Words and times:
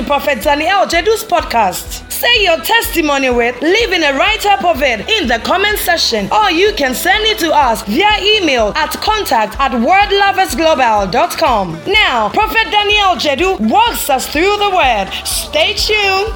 to 0.00 0.06
Prophet 0.06 0.42
Daniel 0.42 0.86
Jedu's 0.86 1.22
podcast. 1.24 2.10
Say 2.10 2.42
your 2.44 2.56
testimony 2.58 3.30
with, 3.30 3.60
leaving 3.60 4.02
a 4.02 4.14
write 4.14 4.46
up 4.46 4.64
of 4.64 4.82
it 4.82 5.06
in 5.08 5.28
the 5.28 5.38
comment 5.40 5.78
section, 5.78 6.30
or 6.32 6.50
you 6.50 6.72
can 6.74 6.94
send 6.94 7.24
it 7.24 7.38
to 7.38 7.52
us 7.52 7.82
via 7.82 8.22
email 8.22 8.72
at 8.76 8.92
contact 9.00 9.58
at 9.58 9.72
wordloversglobal.com. 9.72 11.80
Now, 11.86 12.28
Prophet 12.30 12.70
Daniel 12.70 13.16
Jedu 13.16 13.60
walks 13.68 14.08
us 14.08 14.26
through 14.30 14.56
the 14.56 14.70
word. 14.70 15.10
Stay 15.24 15.74
tuned. 15.74 16.32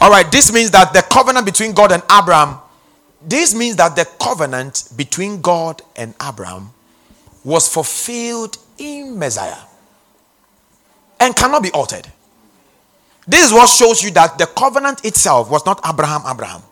All 0.00 0.10
right, 0.10 0.30
this 0.30 0.52
means 0.52 0.70
that 0.72 0.92
the 0.92 1.00
covenant 1.10 1.46
between 1.46 1.72
God 1.72 1.92
and 1.92 2.02
Abraham, 2.10 2.58
this 3.26 3.54
means 3.54 3.76
that 3.76 3.96
the 3.96 4.04
covenant 4.20 4.90
between 4.96 5.40
God 5.40 5.80
and 5.96 6.14
Abraham 6.22 6.72
was 7.44 7.66
fulfilled 7.68 8.58
in 8.78 9.18
Messiah 9.18 9.69
and 11.20 11.36
cannot 11.36 11.62
be 11.62 11.70
altered. 11.70 12.06
This 13.26 13.46
is 13.46 13.52
what 13.52 13.68
shows 13.68 14.02
you 14.02 14.10
that 14.12 14.38
the 14.38 14.46
covenant 14.46 15.04
itself 15.04 15.50
was 15.50 15.64
not 15.64 15.80
Abraham, 15.86 16.22
Abraham. 16.26 16.62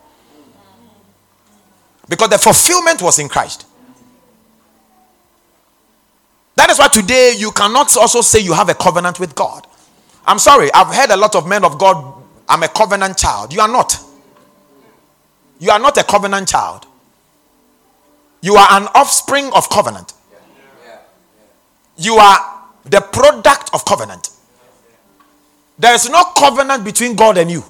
Because 2.09 2.31
the 2.31 2.39
fulfillment 2.39 3.03
was 3.03 3.19
in 3.19 3.29
Christ. 3.29 3.67
That 6.57 6.71
is 6.71 6.79
why 6.79 6.89
today 6.89 7.35
you 7.37 7.53
cannot 7.53 7.95
also 7.97 8.23
say 8.23 8.41
you 8.41 8.55
have 8.55 8.69
a 8.69 8.75
covenant 8.75 9.21
with 9.21 9.35
God. 9.35 9.67
I'm 10.27 10.39
sorry, 10.39 10.73
I've 10.73 10.93
heard 10.93 11.11
a 11.11 11.17
lot 11.17 11.37
of 11.37 11.47
men 11.47 11.65
of 11.65 11.79
God, 11.79 12.23
I'm 12.49 12.63
a 12.63 12.69
covenant 12.69 13.17
child. 13.19 13.53
You 13.53 13.61
are 13.61 13.69
not. 13.69 13.97
You 15.61 15.71
are 15.71 15.79
not 15.79 15.97
a 15.99 16.05
covenant 16.05 16.49
child. 16.49 16.87
You 18.41 18.55
are 18.57 18.69
an 18.71 18.89
offspring 18.95 19.51
of 19.55 19.69
covenant. 19.69 20.15
You 21.97 22.15
are 22.17 22.65
the 22.85 23.01
product 23.01 23.71
of 23.75 23.85
covenant. 23.85 24.31
There 25.79 25.95
is 25.95 26.09
no 26.11 26.25
covenant 26.37 26.85
between 26.85 27.15
God 27.15 27.39
and 27.39 27.51
you. 27.51 27.63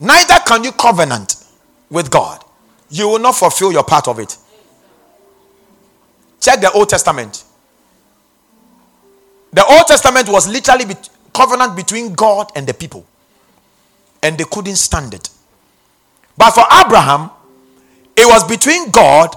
Neither 0.00 0.36
can 0.46 0.64
you 0.64 0.72
covenant 0.72 1.36
with 1.90 2.10
God. 2.10 2.42
You 2.88 3.08
will 3.08 3.18
not 3.18 3.36
fulfill 3.36 3.70
your 3.72 3.84
part 3.84 4.08
of 4.08 4.18
it. 4.18 4.36
Check 6.40 6.60
the 6.60 6.70
Old 6.72 6.88
Testament. 6.88 7.44
The 9.52 9.64
Old 9.64 9.86
Testament 9.86 10.28
was 10.28 10.48
literally 10.48 10.86
be- 10.86 10.94
covenant 11.34 11.76
between 11.76 12.14
God 12.14 12.50
and 12.56 12.66
the 12.66 12.72
people, 12.72 13.04
and 14.22 14.38
they 14.38 14.44
couldn't 14.44 14.76
stand 14.76 15.12
it. 15.12 15.28
But 16.38 16.52
for 16.52 16.64
Abraham, 16.72 17.30
it 18.16 18.26
was 18.26 18.44
between 18.44 18.90
God 18.90 19.36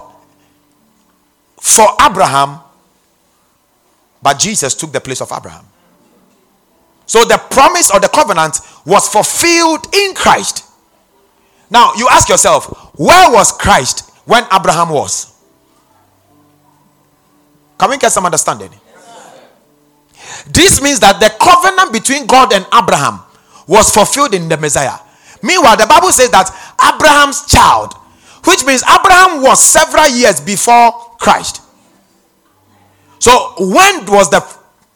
for 1.60 1.88
Abraham, 2.02 2.60
but 4.22 4.40
Jesus 4.40 4.76
took 4.76 4.94
the 4.94 5.02
place 5.02 5.20
of 5.22 5.32
Abraham. 5.32 5.66
So 7.06 7.26
the 7.26 7.38
promise 7.50 7.92
or 7.92 8.00
the 8.00 8.08
covenant 8.08 8.60
was 8.86 9.08
fulfilled 9.08 9.88
in 9.94 10.14
Christ. 10.14 10.66
Now 11.70 11.94
you 11.96 12.08
ask 12.12 12.30
yourself, 12.30 12.66
where 12.98 13.32
was 13.32 13.52
Christ 13.52 14.12
when 14.26 14.44
Abraham 14.54 14.90
was? 14.90 15.34
Can 17.78 17.90
we 17.90 17.98
get 17.98 18.12
some 18.12 18.26
understanding? 18.26 18.70
This 20.48 20.82
means 20.82 21.00
that 21.00 21.20
the 21.20 21.34
covenant 21.40 21.92
between 21.92 22.26
God 22.26 22.54
and 22.54 22.66
Abraham 22.74 23.22
was 23.68 23.90
fulfilled 23.90 24.34
in 24.34 24.50
the 24.50 24.58
Messiah. 24.58 25.00
Meanwhile, 25.42 25.78
the 25.78 25.88
Bible 25.88 26.12
says 26.12 26.30
that 26.32 26.50
Abraham's 26.82 27.46
child, 27.46 27.94
which 28.46 28.66
means 28.66 28.84
Abraham 28.84 29.42
was 29.42 29.62
several 29.62 30.08
years 30.08 30.40
before 30.40 30.92
Christ. 31.20 31.62
So 33.20 33.54
when 33.58 34.06
was 34.06 34.30
the 34.30 34.44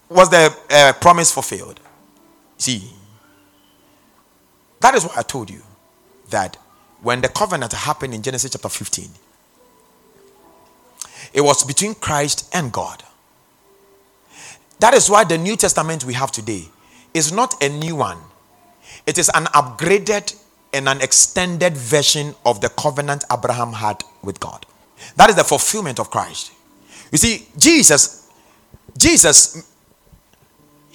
was 0.10 0.30
the 0.30 0.56
uh, 0.70 0.94
promise 1.02 1.32
fulfilled? 1.32 1.80
See, 2.58 2.84
that 4.80 4.96
is 4.96 5.06
why 5.06 5.14
I 5.18 5.22
told 5.22 5.50
you 5.50 5.62
that 6.30 6.58
when 7.02 7.22
the 7.22 7.30
covenant 7.30 7.74
happened 7.74 8.14
in 8.14 8.22
Genesis 8.22 8.52
chapter 8.52 8.70
15, 8.70 9.10
it 11.34 11.42
was 11.42 11.64
between 11.64 11.94
Christ 11.96 12.50
and 12.54 12.72
God. 12.72 13.04
That 14.80 14.94
is 14.94 15.10
why 15.10 15.24
the 15.24 15.38
New 15.38 15.56
Testament 15.56 16.06
we 16.06 16.14
have 16.14 16.32
today 16.32 16.66
is 17.14 17.32
not 17.32 17.62
a 17.64 17.70
new 17.70 17.96
one, 17.96 18.20
it 19.06 19.18
is 19.18 19.30
an 19.34 19.46
upgraded 19.46 20.36
and 20.74 20.88
an 20.90 21.02
extended 21.02 21.76
version 21.76 22.36
of 22.46 22.62
the 22.62 22.70
covenant 22.70 23.24
Abraham 23.32 23.74
had 23.74 24.04
with 24.22 24.40
God. 24.40 24.66
That 25.16 25.30
is 25.30 25.36
the 25.36 25.44
fulfillment 25.44 26.00
of 26.00 26.12
Christ. 26.12 26.52
You 27.12 27.18
see, 27.18 27.48
Jesus, 27.58 28.30
Jesus 28.98 29.72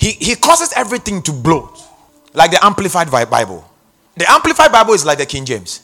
he, 0.03 0.11
he 0.11 0.35
causes 0.35 0.73
everything 0.75 1.23
to 1.23 1.33
blow, 1.33 1.73
like 2.35 2.51
the 2.51 2.59
Amplified 2.65 3.09
Bible. 3.09 3.65
The 4.17 4.29
Amplified 4.29 4.73
Bible 4.73 4.95
is 4.95 5.07
like 5.07 5.19
the 5.19 5.27
King 5.27 5.45
James, 5.45 5.81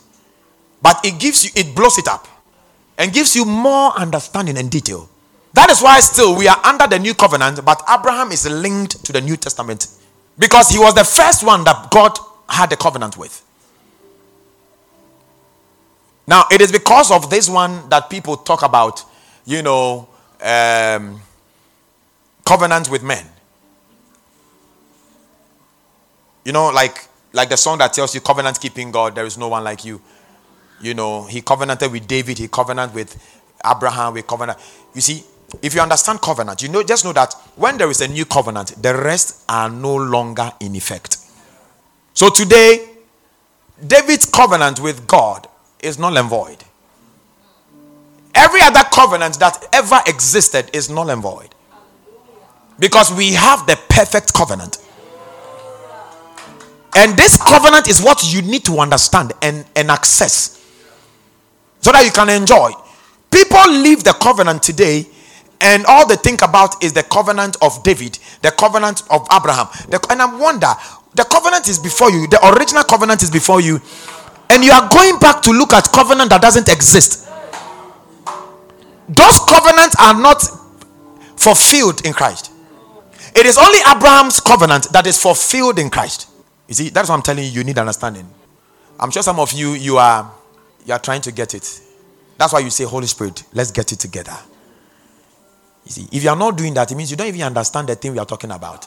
but 0.82 0.98
it 1.04 1.20
gives 1.20 1.44
you, 1.44 1.52
it 1.54 1.72
blows 1.76 1.98
it 1.98 2.08
up 2.08 2.26
and 2.98 3.12
gives 3.12 3.36
you 3.36 3.44
more 3.44 3.96
understanding 3.96 4.58
and 4.58 4.68
detail. 4.68 5.08
That 5.52 5.70
is 5.70 5.80
why 5.80 6.00
still 6.00 6.36
we 6.36 6.48
are 6.48 6.58
under 6.64 6.88
the 6.88 6.98
new 6.98 7.14
covenant, 7.14 7.64
but 7.64 7.80
Abraham 7.88 8.32
is 8.32 8.44
linked 8.50 9.04
to 9.04 9.12
the 9.12 9.20
New 9.20 9.36
Testament 9.36 9.86
because 10.36 10.68
he 10.68 10.80
was 10.80 10.94
the 10.94 11.04
first 11.04 11.46
one 11.46 11.62
that 11.62 11.88
God 11.92 12.18
had 12.48 12.72
a 12.72 12.76
covenant 12.76 13.16
with. 13.16 13.40
Now, 16.26 16.46
it 16.50 16.60
is 16.60 16.72
because 16.72 17.12
of 17.12 17.30
this 17.30 17.48
one 17.48 17.88
that 17.88 18.10
people 18.10 18.36
talk 18.36 18.64
about, 18.64 19.04
you 19.44 19.62
know, 19.62 20.08
um, 20.42 21.20
covenant 22.44 22.90
with 22.90 23.04
men. 23.04 23.24
You 26.48 26.52
know, 26.52 26.68
like 26.70 27.06
like 27.34 27.50
the 27.50 27.58
song 27.58 27.76
that 27.76 27.92
tells 27.92 28.14
you 28.14 28.22
covenant 28.22 28.58
keeping 28.58 28.90
God, 28.90 29.14
there 29.14 29.26
is 29.26 29.36
no 29.36 29.48
one 29.48 29.62
like 29.62 29.84
you. 29.84 30.00
You 30.80 30.94
know, 30.94 31.24
he 31.24 31.42
covenanted 31.42 31.92
with 31.92 32.08
David, 32.08 32.38
he 32.38 32.48
covenanted 32.48 32.94
with 32.94 33.42
Abraham, 33.62 34.14
we 34.14 34.22
covenant. 34.22 34.58
You 34.94 35.02
see, 35.02 35.24
if 35.60 35.74
you 35.74 35.82
understand 35.82 36.22
covenant, 36.22 36.62
you 36.62 36.70
know, 36.70 36.82
just 36.82 37.04
know 37.04 37.12
that 37.12 37.34
when 37.56 37.76
there 37.76 37.90
is 37.90 38.00
a 38.00 38.08
new 38.08 38.24
covenant, 38.24 38.82
the 38.82 38.94
rest 38.94 39.44
are 39.46 39.68
no 39.68 39.94
longer 39.94 40.50
in 40.60 40.74
effect. 40.74 41.18
So 42.14 42.30
today, 42.30 42.92
David's 43.86 44.24
covenant 44.24 44.80
with 44.80 45.06
God 45.06 45.46
is 45.82 45.98
null 45.98 46.16
and 46.16 46.30
void. 46.30 46.64
Every 48.34 48.62
other 48.62 48.84
covenant 48.90 49.38
that 49.40 49.68
ever 49.74 50.00
existed 50.06 50.70
is 50.72 50.88
null 50.88 51.10
and 51.10 51.20
void. 51.20 51.54
Because 52.78 53.12
we 53.12 53.32
have 53.32 53.66
the 53.66 53.78
perfect 53.90 54.32
covenant. 54.32 54.78
And 56.96 57.16
this 57.16 57.36
covenant 57.36 57.88
is 57.88 58.02
what 58.02 58.32
you 58.32 58.42
need 58.42 58.64
to 58.64 58.78
understand 58.80 59.32
and, 59.42 59.64
and 59.76 59.90
access 59.90 60.58
so 61.80 61.92
that 61.92 62.04
you 62.04 62.10
can 62.10 62.28
enjoy. 62.28 62.72
People 63.30 63.70
leave 63.70 64.04
the 64.04 64.12
covenant 64.14 64.62
today, 64.62 65.06
and 65.60 65.84
all 65.86 66.06
they 66.06 66.16
think 66.16 66.42
about 66.42 66.82
is 66.82 66.92
the 66.92 67.02
covenant 67.02 67.56
of 67.62 67.82
David, 67.82 68.18
the 68.42 68.50
covenant 68.50 69.02
of 69.10 69.26
Abraham. 69.32 69.68
The, 69.90 70.04
and 70.10 70.22
I 70.22 70.36
wonder, 70.38 70.68
the 71.14 71.24
covenant 71.24 71.68
is 71.68 71.78
before 71.78 72.10
you, 72.10 72.26
the 72.26 72.44
original 72.54 72.84
covenant 72.84 73.22
is 73.22 73.30
before 73.30 73.60
you, 73.60 73.80
and 74.50 74.64
you 74.64 74.72
are 74.72 74.88
going 74.88 75.18
back 75.18 75.42
to 75.42 75.52
look 75.52 75.72
at 75.72 75.90
covenant 75.92 76.30
that 76.30 76.40
doesn't 76.40 76.68
exist. 76.68 77.28
Those 79.08 79.38
covenants 79.40 79.96
are 80.00 80.18
not 80.20 80.42
fulfilled 81.36 82.04
in 82.04 82.12
Christ. 82.12 82.52
It 83.34 83.46
is 83.46 83.58
only 83.58 83.78
Abraham's 83.80 84.40
covenant 84.40 84.92
that 84.92 85.06
is 85.06 85.20
fulfilled 85.20 85.78
in 85.78 85.90
Christ. 85.90 86.28
You 86.68 86.74
see, 86.74 86.90
that's 86.90 87.08
what 87.08 87.16
I'm 87.16 87.22
telling 87.22 87.44
you. 87.44 87.50
You 87.50 87.64
need 87.64 87.78
understanding. 87.78 88.28
I'm 89.00 89.10
sure 89.10 89.22
some 89.22 89.40
of 89.40 89.52
you 89.52 89.72
you 89.72 89.96
are 89.96 90.30
you 90.86 90.92
are 90.92 90.98
trying 90.98 91.22
to 91.22 91.32
get 91.32 91.54
it. 91.54 91.80
That's 92.36 92.52
why 92.52 92.60
you 92.60 92.70
say, 92.70 92.84
Holy 92.84 93.06
Spirit, 93.06 93.42
let's 93.52 93.72
get 93.72 93.90
it 93.92 93.98
together. 93.98 94.36
You 95.84 95.90
see, 95.90 96.08
if 96.12 96.22
you 96.22 96.30
are 96.30 96.36
not 96.36 96.56
doing 96.56 96.74
that, 96.74 96.92
it 96.92 96.94
means 96.94 97.10
you 97.10 97.16
don't 97.16 97.26
even 97.26 97.42
understand 97.42 97.88
the 97.88 97.96
thing 97.96 98.12
we 98.12 98.18
are 98.18 98.26
talking 98.26 98.50
about. 98.50 98.86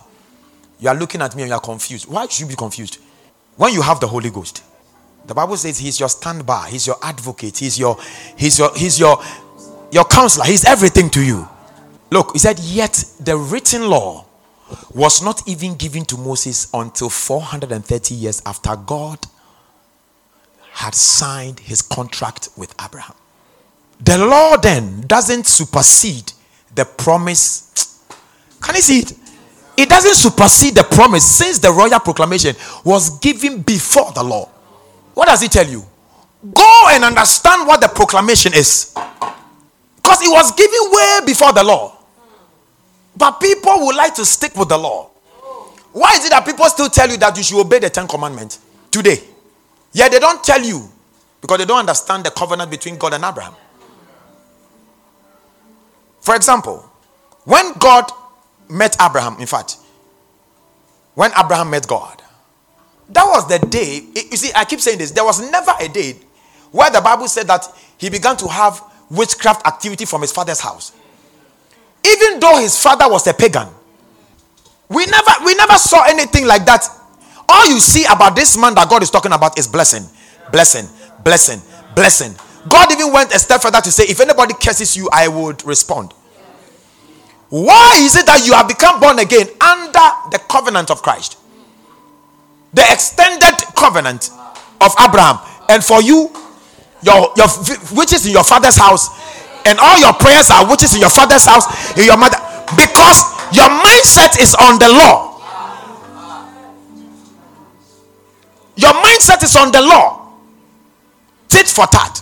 You 0.79 0.89
are 0.89 0.95
looking 0.95 1.21
at 1.21 1.35
me 1.35 1.43
and 1.43 1.49
you 1.49 1.55
are 1.55 1.61
confused. 1.61 2.07
Why 2.07 2.27
should 2.27 2.41
you 2.41 2.47
be 2.47 2.55
confused? 2.55 2.99
When 3.57 3.73
you 3.73 3.81
have 3.81 3.99
the 3.99 4.07
Holy 4.07 4.29
Ghost, 4.29 4.63
the 5.25 5.33
Bible 5.33 5.57
says 5.57 5.77
He's 5.77 5.99
your 5.99 6.09
standby, 6.09 6.69
He's 6.69 6.87
your 6.87 6.97
advocate, 7.01 7.57
He's 7.57 7.77
your 7.77 7.97
He's 8.37 8.57
your 8.57 8.71
He's 8.75 8.99
your 8.99 9.21
your 9.91 10.05
counselor, 10.05 10.45
He's 10.45 10.65
everything 10.65 11.09
to 11.11 11.21
you. 11.21 11.47
Look, 12.11 12.33
he 12.33 12.39
said, 12.39 12.59
yet 12.59 13.05
the 13.21 13.37
written 13.37 13.89
law 13.89 14.25
was 14.93 15.21
not 15.21 15.47
even 15.47 15.75
given 15.75 16.05
to 16.05 16.17
Moses 16.17 16.69
until 16.73 17.09
430 17.09 18.15
years 18.15 18.41
after 18.45 18.75
God 18.75 19.19
had 20.71 20.95
signed 20.95 21.59
his 21.59 21.81
contract 21.81 22.49
with 22.57 22.73
Abraham. 22.83 23.15
The 23.99 24.17
law 24.17 24.57
then 24.57 25.01
doesn't 25.01 25.45
supersede 25.45 26.33
the 26.73 26.85
promise. 26.85 28.03
Can 28.61 28.75
you 28.75 28.81
see 28.81 28.99
it? 28.99 29.13
It 29.77 29.89
doesn't 29.89 30.15
supersede 30.15 30.75
the 30.75 30.83
promise 30.83 31.25
since 31.25 31.59
the 31.59 31.71
royal 31.71 31.99
proclamation 31.99 32.55
was 32.83 33.19
given 33.19 33.61
before 33.61 34.11
the 34.11 34.23
law. 34.23 34.49
What 35.13 35.27
does 35.27 35.43
it 35.43 35.51
tell 35.51 35.67
you? 35.67 35.83
Go 36.53 36.83
and 36.89 37.03
understand 37.03 37.67
what 37.67 37.81
the 37.81 37.87
proclamation 37.87 38.53
is. 38.53 38.93
Because 39.95 40.21
it 40.21 40.29
was 40.31 40.51
given 40.53 40.79
way 40.91 41.19
before 41.25 41.53
the 41.53 41.63
law. 41.63 41.97
But 43.15 43.39
people 43.39 43.73
would 43.85 43.95
like 43.95 44.15
to 44.15 44.25
stick 44.25 44.55
with 44.55 44.69
the 44.69 44.77
law. 44.77 45.09
Why 45.91 46.11
is 46.13 46.25
it 46.25 46.29
that 46.29 46.45
people 46.45 46.65
still 46.65 46.89
tell 46.89 47.09
you 47.09 47.17
that 47.17 47.35
you 47.35 47.43
should 47.43 47.59
obey 47.59 47.79
the 47.79 47.89
Ten 47.89 48.07
Commandments 48.07 48.59
today? 48.89 49.19
Yeah, 49.91 50.07
they 50.07 50.19
don't 50.19 50.43
tell 50.43 50.61
you 50.61 50.89
because 51.41 51.57
they 51.57 51.65
don't 51.65 51.79
understand 51.79 52.23
the 52.23 52.31
covenant 52.31 52.71
between 52.71 52.97
God 52.97 53.13
and 53.13 53.23
Abraham. 53.25 53.53
For 56.21 56.35
example, 56.35 56.89
when 57.43 57.73
God 57.73 58.09
met 58.69 58.95
Abraham, 59.01 59.37
in 59.39 59.47
fact, 59.47 59.77
when 61.15 61.31
Abraham 61.37 61.71
met 61.71 61.87
God, 61.87 62.21
that 63.09 63.25
was 63.25 63.47
the 63.49 63.59
day. 63.67 64.01
You 64.15 64.37
see, 64.37 64.51
I 64.55 64.63
keep 64.63 64.79
saying 64.79 64.99
this. 64.99 65.11
There 65.11 65.25
was 65.25 65.41
never 65.51 65.73
a 65.79 65.89
day 65.89 66.15
where 66.71 66.89
the 66.89 67.01
Bible 67.01 67.27
said 67.27 67.47
that 67.47 67.67
he 67.97 68.09
began 68.09 68.37
to 68.37 68.47
have 68.47 68.81
witchcraft 69.09 69.67
activity 69.67 70.05
from 70.05 70.21
his 70.21 70.31
father's 70.31 70.61
house. 70.61 70.93
Even 72.05 72.39
though 72.39 72.59
his 72.59 72.81
father 72.81 73.09
was 73.09 73.27
a 73.27 73.33
pagan, 73.33 73.67
we 74.89 75.05
never 75.05 75.31
we 75.45 75.55
never 75.55 75.77
saw 75.77 76.03
anything 76.05 76.45
like 76.45 76.65
that. 76.65 76.85
All 77.47 77.67
you 77.67 77.79
see 77.79 78.05
about 78.05 78.35
this 78.35 78.57
man 78.57 78.75
that 78.75 78.89
God 78.89 79.03
is 79.03 79.09
talking 79.09 79.31
about 79.31 79.57
is 79.59 79.67
blessing, 79.67 80.03
blessing, 80.51 80.87
blessing, 81.23 81.61
blessing. 81.95 82.35
God 82.69 82.91
even 82.91 83.11
went 83.11 83.33
a 83.33 83.39
step 83.39 83.61
further 83.61 83.81
to 83.81 83.91
say, 83.91 84.03
if 84.03 84.19
anybody 84.19 84.53
curses 84.53 84.95
you, 84.95 85.09
I 85.11 85.27
would 85.27 85.65
respond. 85.65 86.13
Why 87.49 87.97
is 87.99 88.15
it 88.15 88.25
that 88.27 88.45
you 88.45 88.53
have 88.53 88.67
become 88.67 88.99
born 88.99 89.19
again 89.19 89.47
under 89.59 90.07
the 90.31 90.39
covenant 90.47 90.89
of 90.89 91.01
Christ? 91.01 91.37
The 92.73 92.83
extended 92.89 93.57
covenant 93.75 94.29
of 94.79 94.95
Abraham. 95.01 95.39
And 95.67 95.83
for 95.83 96.01
you, 96.01 96.31
your, 97.03 97.33
your 97.35 97.49
which 97.91 98.13
is 98.13 98.25
in 98.25 98.31
your 98.31 98.45
father's 98.45 98.77
house, 98.77 99.09
and 99.65 99.79
all 99.79 99.99
your 99.99 100.13
prayers 100.13 100.49
are 100.49 100.67
witches 100.67 100.93
in 100.93 101.01
your 101.01 101.09
father's 101.09 101.45
house, 101.45 101.97
in 101.97 102.05
your 102.05 102.17
mother, 102.17 102.37
because 102.75 103.23
your 103.53 103.67
mindset 103.69 104.39
is 104.41 104.55
on 104.55 104.79
the 104.79 104.89
law. 104.89 105.31
Your 108.75 108.93
mindset 108.93 109.43
is 109.43 109.55
on 109.55 109.71
the 109.71 109.81
law. 109.81 110.33
Tit 111.47 111.67
for 111.67 111.85
tat. 111.85 112.21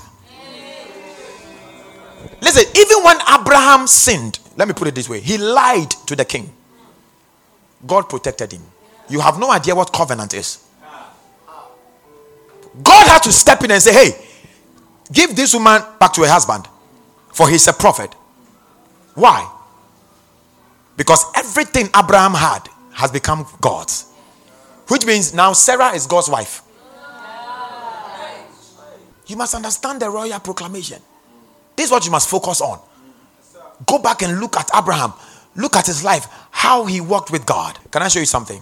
Listen, 2.42 2.64
even 2.76 3.04
when 3.04 3.18
Abraham 3.30 3.86
sinned, 3.86 4.40
let 4.58 4.68
me 4.68 4.74
put 4.74 4.88
it 4.88 4.96
this 4.96 5.08
way 5.08 5.20
he 5.20 5.38
lied 5.38 5.92
to 6.08 6.16
the 6.16 6.26
king. 6.26 6.52
God 7.86 8.10
protected 8.10 8.54
him. 8.54 8.62
You 9.08 9.20
have 9.22 9.40
no 9.40 9.52
idea 9.52 9.76
what 9.76 9.94
covenant 9.94 10.34
is. 10.34 10.66
God 12.84 13.08
had 13.08 13.20
to 13.24 13.32
step 13.32 13.64
in 13.64 13.72
and 13.72 13.82
say, 13.82 13.94
Hey, 13.94 14.26
give 15.12 15.36
this 15.36 15.54
woman 15.54 15.82
back 16.00 16.14
to 16.14 16.22
her 16.22 16.30
husband 16.30 16.68
for 17.34 17.50
he's 17.50 17.68
a 17.68 17.74
prophet. 17.74 18.14
Why? 19.16 19.50
Because 20.98 21.26
everything 21.36 21.90
Abraham 21.98 22.34
had 22.34 22.68
has 22.94 23.12
become 23.12 23.46
God's. 23.62 24.12
Which 24.88 25.06
means 25.06 25.34
now 25.34 25.54
Sarah 25.54 25.94
is 25.94 26.08
God's 26.08 26.30
wife. 26.30 26.62
You 29.28 29.38
must 29.38 29.54
understand 29.54 30.02
the 30.02 30.10
royal 30.10 30.40
proclamation. 30.40 31.02
This 31.76 31.86
is 31.86 31.92
what 31.92 32.04
you 32.06 32.12
must 32.12 32.28
focus 32.28 32.62
on. 32.62 32.80
Go 33.86 34.00
back 34.00 34.24
and 34.24 34.40
look 34.40 34.58
at 34.58 34.70
Abraham. 34.76 35.14
Look 35.56 35.76
at 35.76 35.86
his 35.86 36.04
life, 36.04 36.28
how 36.52 36.86
he 36.86 37.00
walked 37.00 37.32
with 37.32 37.46
God. 37.46 37.78
Can 37.92 38.02
I 38.02 38.08
show 38.08 38.20
you 38.20 38.26
something? 38.26 38.62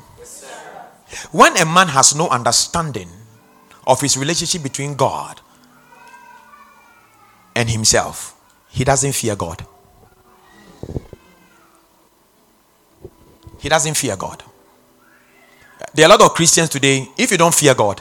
when 1.32 1.56
a 1.58 1.66
man 1.66 1.88
has 1.88 2.16
no 2.16 2.28
understanding 2.30 3.10
of 3.86 4.02
his 4.02 4.18
relationship 4.18 4.64
between 4.64 4.96
God 4.96 5.40
and 7.56 7.70
himself, 7.70 8.37
he 8.78 8.84
doesn't 8.84 9.14
fear 9.14 9.36
God. 9.36 9.66
He 13.58 13.70
doesn't 13.70 13.96
fear 13.98 14.16
God. 14.16 14.44
There 15.96 16.06
are 16.06 16.10
a 16.10 16.12
lot 16.12 16.22
of 16.22 16.36
Christians 16.36 16.70
today, 16.70 17.08
if 17.18 17.32
you 17.32 17.40
don't 17.40 17.56
fear 17.56 17.74
God, 17.74 18.00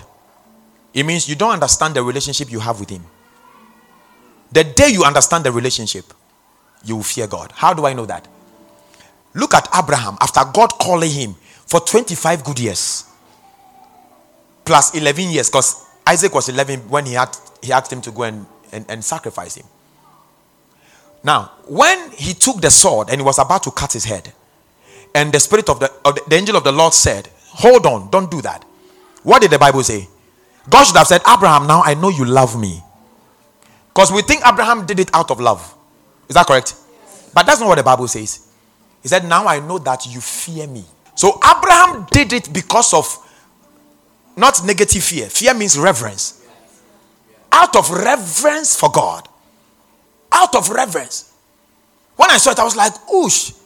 it 0.92 1.04
means 1.04 1.30
you 1.30 1.34
don't 1.34 1.52
understand 1.52 1.94
the 1.94 2.02
relationship 2.02 2.52
you 2.52 2.60
have 2.60 2.78
with 2.78 2.90
Him. 2.90 3.02
The 4.52 4.64
day 4.64 4.90
you 4.90 5.02
understand 5.02 5.44
the 5.46 5.52
relationship, 5.52 6.12
you 6.84 6.96
will 6.96 7.02
fear 7.02 7.26
God. 7.26 7.52
How 7.52 7.72
do 7.72 7.86
I 7.86 7.94
know 7.94 8.04
that? 8.04 8.28
Look 9.32 9.54
at 9.54 9.66
Abraham 9.74 10.18
after 10.20 10.42
God 10.52 10.72
calling 10.78 11.10
him 11.10 11.36
for 11.66 11.80
25 11.80 12.44
good 12.44 12.58
years 12.58 13.04
plus 14.62 14.94
11 14.94 15.30
years 15.30 15.48
because 15.48 15.86
Isaac 16.06 16.34
was 16.34 16.50
11 16.50 16.80
when 16.90 17.06
he, 17.06 17.14
had, 17.14 17.34
he 17.62 17.72
asked 17.72 17.92
him 17.92 18.02
to 18.02 18.10
go 18.10 18.24
and, 18.24 18.46
and, 18.72 18.84
and 18.90 19.02
sacrifice 19.02 19.54
him. 19.54 19.66
Now, 21.22 21.52
when 21.66 22.10
he 22.12 22.34
took 22.34 22.60
the 22.60 22.70
sword 22.70 23.08
and 23.10 23.20
he 23.20 23.24
was 23.24 23.38
about 23.38 23.62
to 23.64 23.70
cut 23.70 23.92
his 23.92 24.04
head, 24.04 24.32
and 25.14 25.32
the 25.32 25.40
spirit 25.40 25.68
of 25.68 25.80
the, 25.80 25.90
of 26.04 26.14
the, 26.14 26.22
the 26.28 26.36
angel 26.36 26.56
of 26.56 26.64
the 26.64 26.72
Lord 26.72 26.92
said, 26.92 27.28
Hold 27.48 27.86
on, 27.86 28.10
don't 28.10 28.30
do 28.30 28.42
that. 28.42 28.64
What 29.22 29.42
did 29.42 29.50
the 29.50 29.58
Bible 29.58 29.82
say? 29.82 30.06
God 30.68 30.84
should 30.84 30.96
have 30.96 31.06
said, 31.06 31.22
Abraham, 31.26 31.66
now 31.66 31.82
I 31.82 31.94
know 31.94 32.10
you 32.10 32.24
love 32.24 32.60
me. 32.60 32.82
Because 33.88 34.12
we 34.12 34.22
think 34.22 34.42
Abraham 34.46 34.84
did 34.84 35.00
it 35.00 35.10
out 35.14 35.30
of 35.30 35.40
love. 35.40 35.74
Is 36.28 36.34
that 36.34 36.46
correct? 36.46 36.74
But 37.32 37.46
that's 37.46 37.60
not 37.60 37.68
what 37.68 37.76
the 37.76 37.82
Bible 37.82 38.08
says. 38.08 38.46
He 39.02 39.08
said, 39.08 39.24
Now 39.24 39.46
I 39.46 39.60
know 39.60 39.78
that 39.78 40.06
you 40.06 40.20
fear 40.20 40.66
me. 40.66 40.84
So 41.14 41.40
Abraham 41.44 42.06
did 42.10 42.32
it 42.32 42.52
because 42.52 42.92
of 42.92 43.06
not 44.36 44.62
negative 44.64 45.02
fear. 45.02 45.26
Fear 45.26 45.54
means 45.54 45.78
reverence. 45.78 46.46
Out 47.50 47.74
of 47.74 47.90
reverence 47.90 48.78
for 48.78 48.90
God 48.90 49.26
out 50.36 50.54
of 50.54 50.68
reverence. 50.70 51.32
When 52.16 52.30
I 52.30 52.36
saw 52.36 52.52
it, 52.52 52.58
I 52.58 52.64
was 52.64 52.76
like, 52.76 52.92
oosh. 53.12 53.58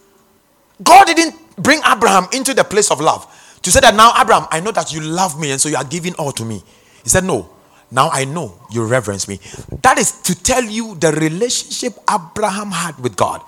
God 0.82 1.06
didn't 1.06 1.34
bring 1.56 1.80
Abraham 1.86 2.26
into 2.32 2.54
the 2.54 2.64
place 2.64 2.90
of 2.90 3.00
love 3.00 3.26
to 3.62 3.70
say 3.70 3.80
that 3.80 3.94
now, 3.94 4.12
Abraham, 4.18 4.46
I 4.50 4.60
know 4.60 4.72
that 4.72 4.92
you 4.92 5.00
love 5.00 5.38
me 5.38 5.50
and 5.50 5.60
so 5.60 5.68
you 5.68 5.76
are 5.76 5.84
giving 5.84 6.14
all 6.14 6.32
to 6.32 6.44
me. 6.44 6.62
He 7.02 7.08
said, 7.08 7.24
No, 7.24 7.50
now 7.90 8.08
I 8.10 8.24
know 8.24 8.58
you 8.70 8.84
reverence 8.86 9.28
me. 9.28 9.38
That 9.82 9.98
is 9.98 10.12
to 10.22 10.34
tell 10.34 10.64
you 10.64 10.94
the 10.94 11.12
relationship 11.12 11.92
Abraham 12.10 12.70
had 12.70 12.98
with 12.98 13.16
God. 13.16 13.42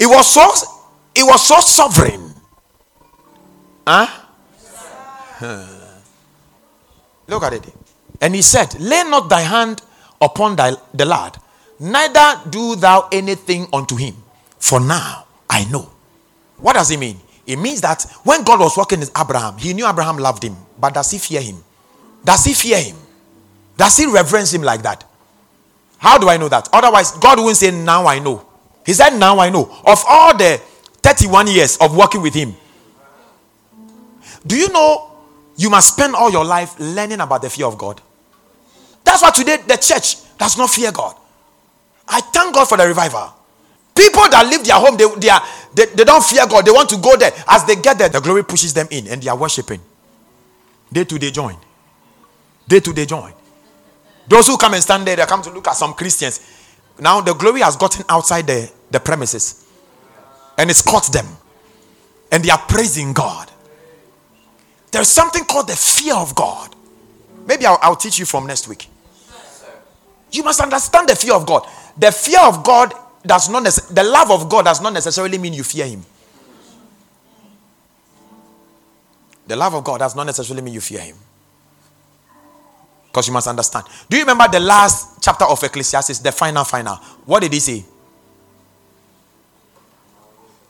It 0.00 0.06
was 0.06 0.26
so 0.32 0.42
it 1.14 1.22
was 1.22 1.46
so 1.46 1.60
sovereign. 1.60 2.34
Huh? 3.86 4.24
Look 7.28 7.42
at 7.42 7.52
it. 7.52 7.72
And 8.20 8.34
he 8.34 8.42
said, 8.42 8.78
Lay 8.80 9.04
not 9.04 9.28
thy 9.28 9.42
hand 9.42 9.82
upon 10.20 10.56
thy, 10.56 10.72
the 10.94 11.04
lad, 11.04 11.36
neither 11.78 12.40
do 12.50 12.76
thou 12.76 13.08
anything 13.12 13.66
unto 13.72 13.96
him. 13.96 14.14
For 14.58 14.80
now 14.80 15.26
I 15.48 15.64
know. 15.70 15.90
What 16.58 16.74
does 16.74 16.90
it 16.90 16.98
mean? 16.98 17.20
It 17.46 17.56
means 17.56 17.80
that 17.82 18.02
when 18.24 18.42
God 18.42 18.60
was 18.60 18.76
working 18.76 19.00
with 19.00 19.12
Abraham, 19.18 19.56
he 19.58 19.72
knew 19.72 19.86
Abraham 19.86 20.18
loved 20.18 20.42
him. 20.42 20.56
But 20.78 20.94
does 20.94 21.10
he 21.10 21.18
fear 21.18 21.40
him? 21.40 21.62
Does 22.24 22.44
he 22.44 22.54
fear 22.54 22.80
him? 22.80 22.96
Does 23.76 23.96
he 23.96 24.06
reverence 24.06 24.52
him 24.52 24.62
like 24.62 24.82
that? 24.82 25.04
How 25.98 26.18
do 26.18 26.28
I 26.28 26.36
know 26.36 26.48
that? 26.48 26.68
Otherwise, 26.72 27.12
God 27.12 27.38
wouldn't 27.38 27.56
say, 27.56 27.70
Now 27.70 28.06
I 28.06 28.18
know. 28.18 28.44
He 28.84 28.92
said, 28.92 29.16
Now 29.16 29.38
I 29.38 29.50
know. 29.50 29.62
Of 29.86 30.04
all 30.08 30.36
the 30.36 30.60
31 31.02 31.48
years 31.48 31.76
of 31.78 31.96
working 31.96 32.22
with 32.22 32.34
him, 32.34 32.54
do 34.46 34.56
you 34.56 34.68
know 34.68 35.10
you 35.56 35.70
must 35.70 35.94
spend 35.94 36.14
all 36.14 36.30
your 36.30 36.44
life 36.44 36.78
learning 36.78 37.20
about 37.20 37.42
the 37.42 37.50
fear 37.50 37.66
of 37.66 37.78
God? 37.78 38.00
That's 39.04 39.22
why 39.22 39.30
today 39.30 39.58
the 39.66 39.76
church 39.76 40.16
does 40.36 40.58
not 40.58 40.70
fear 40.70 40.92
God. 40.92 41.16
I 42.08 42.20
thank 42.20 42.54
God 42.54 42.68
for 42.68 42.76
the 42.76 42.86
revival. 42.86 43.32
People 43.94 44.28
that 44.28 44.46
leave 44.46 44.64
their 44.64 44.76
home, 44.76 44.96
they, 44.96 45.06
they, 45.18 45.30
are, 45.30 45.42
they, 45.74 45.86
they 45.86 46.04
don't 46.04 46.22
fear 46.22 46.46
God. 46.46 46.66
They 46.66 46.70
want 46.70 46.90
to 46.90 46.98
go 46.98 47.16
there. 47.16 47.32
As 47.48 47.64
they 47.64 47.76
get 47.76 47.98
there, 47.98 48.08
the 48.08 48.20
glory 48.20 48.44
pushes 48.44 48.74
them 48.74 48.86
in 48.90 49.06
and 49.08 49.22
they 49.22 49.28
are 49.28 49.36
worshiping. 49.36 49.80
Day 50.92 51.04
to 51.04 51.18
day 51.18 51.30
join. 51.30 51.56
Day 52.68 52.80
to 52.80 52.92
day 52.92 53.06
join. 53.06 53.32
Those 54.28 54.46
who 54.48 54.56
come 54.58 54.74
and 54.74 54.82
stand 54.82 55.06
there, 55.06 55.16
they 55.16 55.24
come 55.24 55.42
to 55.42 55.50
look 55.50 55.66
at 55.68 55.76
some 55.76 55.94
Christians. 55.94 56.40
Now 56.98 57.20
the 57.20 57.34
glory 57.34 57.60
has 57.60 57.76
gotten 57.76 58.04
outside 58.08 58.46
the, 58.46 58.70
the 58.90 59.00
premises 59.00 59.66
and 60.58 60.70
it's 60.70 60.82
caught 60.82 61.12
them. 61.12 61.26
And 62.32 62.44
they 62.44 62.50
are 62.50 62.58
praising 62.58 63.12
God. 63.12 63.50
There's 64.90 65.08
something 65.08 65.44
called 65.44 65.68
the 65.68 65.76
fear 65.76 66.14
of 66.14 66.34
God. 66.34 66.74
Maybe 67.46 67.66
I'll, 67.66 67.78
I'll 67.80 67.96
teach 67.96 68.18
you 68.18 68.26
from 68.26 68.46
next 68.46 68.66
week. 68.68 68.88
You 70.32 70.42
must 70.42 70.60
understand 70.60 71.08
the 71.08 71.16
fear 71.16 71.34
of 71.34 71.46
God. 71.46 71.66
The 71.96 72.12
fear 72.12 72.40
of 72.40 72.62
God 72.64 72.92
does 73.24 73.48
not 73.48 73.64
nece- 73.64 73.94
the 73.94 74.04
love 74.04 74.30
of 74.30 74.48
God 74.48 74.64
does 74.64 74.80
not 74.80 74.92
necessarily 74.92 75.38
mean 75.38 75.52
you 75.54 75.64
fear 75.64 75.86
him. 75.86 76.04
The 79.46 79.56
love 79.56 79.74
of 79.74 79.84
God 79.84 79.98
does 79.98 80.14
not 80.14 80.24
necessarily 80.26 80.62
mean 80.62 80.74
you 80.74 80.80
fear 80.80 81.00
him. 81.00 81.16
Because 83.06 83.28
you 83.28 83.32
must 83.32 83.46
understand. 83.46 83.86
Do 84.10 84.16
you 84.16 84.24
remember 84.24 84.46
the 84.48 84.60
last 84.60 85.22
chapter 85.22 85.44
of 85.44 85.62
Ecclesiastes, 85.62 86.18
the 86.18 86.32
final, 86.32 86.64
final? 86.64 86.96
What 87.24 87.40
did 87.40 87.52
he 87.52 87.60
say? 87.60 87.84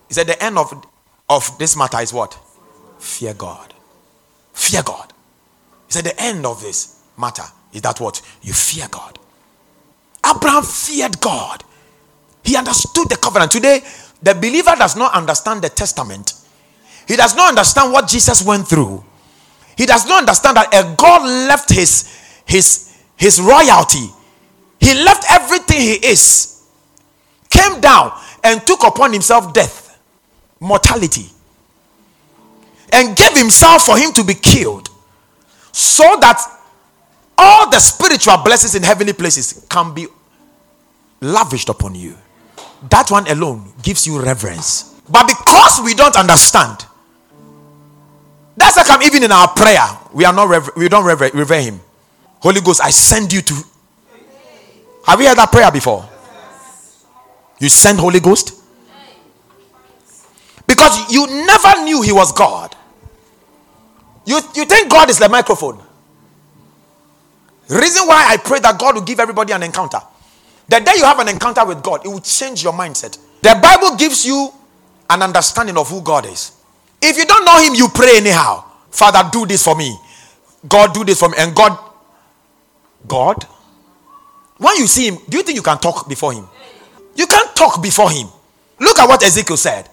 He 0.09 0.14
said, 0.14 0.26
The 0.28 0.40
end 0.42 0.56
of, 0.59 0.87
of 1.28 1.59
this 1.59 1.76
matter 1.76 1.99
is 2.00 2.12
what? 2.12 2.38
Fear 2.99 3.35
God. 3.35 3.75
Fear 4.52 4.83
God. 4.85 5.12
He 5.87 5.92
said, 5.92 6.04
The 6.04 6.23
end 6.23 6.47
of 6.47 6.61
this 6.62 7.02
matter 7.18 7.45
is 7.73 7.83
that 7.83 8.00
what? 8.00 8.23
You 8.42 8.52
fear 8.52 8.87
God. 8.90 9.18
Abraham 10.28 10.62
feared 10.62 11.21
God. 11.21 11.62
He 12.45 12.56
understood 12.56 13.09
the 13.09 13.16
covenant. 13.16 13.52
Today, 13.52 13.80
the 14.23 14.35
believer 14.35 14.75
does 14.76 14.97
not 14.97 15.14
understand 15.14 15.62
the 15.62 15.68
testament. 15.68 16.35
He 17.06 17.16
does 17.16 17.37
not 17.37 17.50
understand 17.50 17.92
what 17.92 18.09
Jesus 18.09 18.45
went 18.45 18.66
through. 18.66 19.04
He 19.76 19.87
does 19.87 20.06
not 20.06 20.21
understand 20.21 20.56
that 20.56 20.75
a 20.75 20.95
God 20.97 21.23
left 21.23 21.71
his 21.73 22.42
his 22.47 22.97
his 23.16 23.40
royalty. 23.40 24.09
He 24.80 24.95
left 24.95 25.25
everything 25.30 25.80
he 25.80 25.95
is, 25.95 26.64
came 27.49 27.80
down 27.80 28.12
and 28.42 28.64
took 28.66 28.85
upon 28.85 29.12
himself 29.12 29.52
death, 29.52 29.99
mortality, 30.61 31.26
and 32.92 33.16
gave 33.16 33.37
himself 33.37 33.83
for 33.83 33.99
him 33.99 34.12
to 34.12 34.25
be 34.25 34.35
killed, 34.35 34.88
so 35.73 36.04
that 36.21 36.40
all 37.38 37.68
the 37.71 37.78
spiritual 37.80 38.38
blessings 38.38 38.75
in 38.75 38.83
heavenly 38.83 39.12
places 39.12 39.66
can 39.68 39.92
be 39.92 40.06
lavished 41.20 41.68
upon 41.68 41.94
you. 41.94 42.16
That 42.90 43.11
one 43.11 43.26
alone 43.28 43.73
gives 43.82 44.06
you 44.06 44.20
reverence. 44.20 44.94
But 45.08 45.26
because 45.26 45.80
we 45.82 45.94
don't 45.94 46.16
understand, 46.16 46.85
that's 48.56 48.76
how 48.76 48.85
come 48.85 49.02
even 49.02 49.23
in 49.23 49.32
our 49.32 49.49
prayer 49.49 49.87
we 50.12 50.25
are 50.25 50.32
not 50.32 50.49
rever- 50.49 50.73
we 50.76 50.88
don't 50.88 51.04
rever- 51.04 51.30
revere 51.35 51.62
Him. 51.62 51.80
Holy 52.40 52.61
Ghost, 52.61 52.80
I 52.82 52.90
send 52.90 53.32
you 53.32 53.42
to. 53.42 53.54
Have 55.04 55.20
you 55.20 55.28
heard 55.28 55.38
that 55.38 55.50
prayer 55.52 55.70
before? 55.70 56.08
You 57.58 57.68
send 57.68 57.99
Holy 57.99 58.20
Ghost 58.20 58.54
because 60.66 61.11
you 61.12 61.26
never 61.46 61.82
knew 61.85 62.02
He 62.02 62.12
was 62.12 62.32
God. 62.32 62.75
You 64.25 64.40
you 64.54 64.64
think 64.64 64.90
God 64.90 65.08
is 65.11 65.18
the 65.18 65.28
microphone. 65.28 65.80
Reason 67.68 68.06
why 68.06 68.26
I 68.28 68.37
pray 68.37 68.58
that 68.61 68.78
God 68.78 68.94
will 68.96 69.02
give 69.02 69.18
everybody 69.20 69.52
an 69.52 69.62
encounter. 69.62 70.00
The 70.68 70.80
day 70.80 70.92
you 70.96 71.04
have 71.04 71.18
an 71.20 71.28
encounter 71.28 71.64
with 71.64 71.82
God, 71.82 72.04
it 72.04 72.08
will 72.08 72.20
change 72.20 72.62
your 72.62 72.73
mindset. 72.73 73.18
The 73.42 73.58
Bible 73.62 73.96
gives 73.96 74.26
you 74.26 74.50
an 75.08 75.23
understanding 75.23 75.76
of 75.76 75.88
who 75.88 76.02
God 76.02 76.26
is. 76.26 76.52
If 77.00 77.16
you 77.16 77.25
don't 77.25 77.44
know 77.44 77.58
Him, 77.58 77.75
you 77.75 77.88
pray 77.88 78.16
anyhow. 78.16 78.64
Father, 78.90 79.28
do 79.30 79.46
this 79.46 79.62
for 79.62 79.76
me. 79.76 79.96
God, 80.68 80.92
do 80.92 81.04
this 81.04 81.20
for 81.20 81.28
me. 81.28 81.37
And 81.38 81.54
God, 81.54 81.78
God, 83.06 83.44
when 84.58 84.76
you 84.78 84.87
see 84.87 85.08
Him, 85.08 85.18
do 85.28 85.37
you 85.37 85.42
think 85.44 85.56
you 85.56 85.62
can 85.62 85.78
talk 85.78 86.08
before 86.08 86.32
Him? 86.32 86.49
You 87.14 87.26
can't 87.26 87.54
talk 87.54 87.80
before 87.82 88.11
Him. 88.11 88.26
Look 88.80 88.99
at 88.99 89.08
what 89.08 89.23
Ezekiel 89.23 89.56
said. 89.56 89.88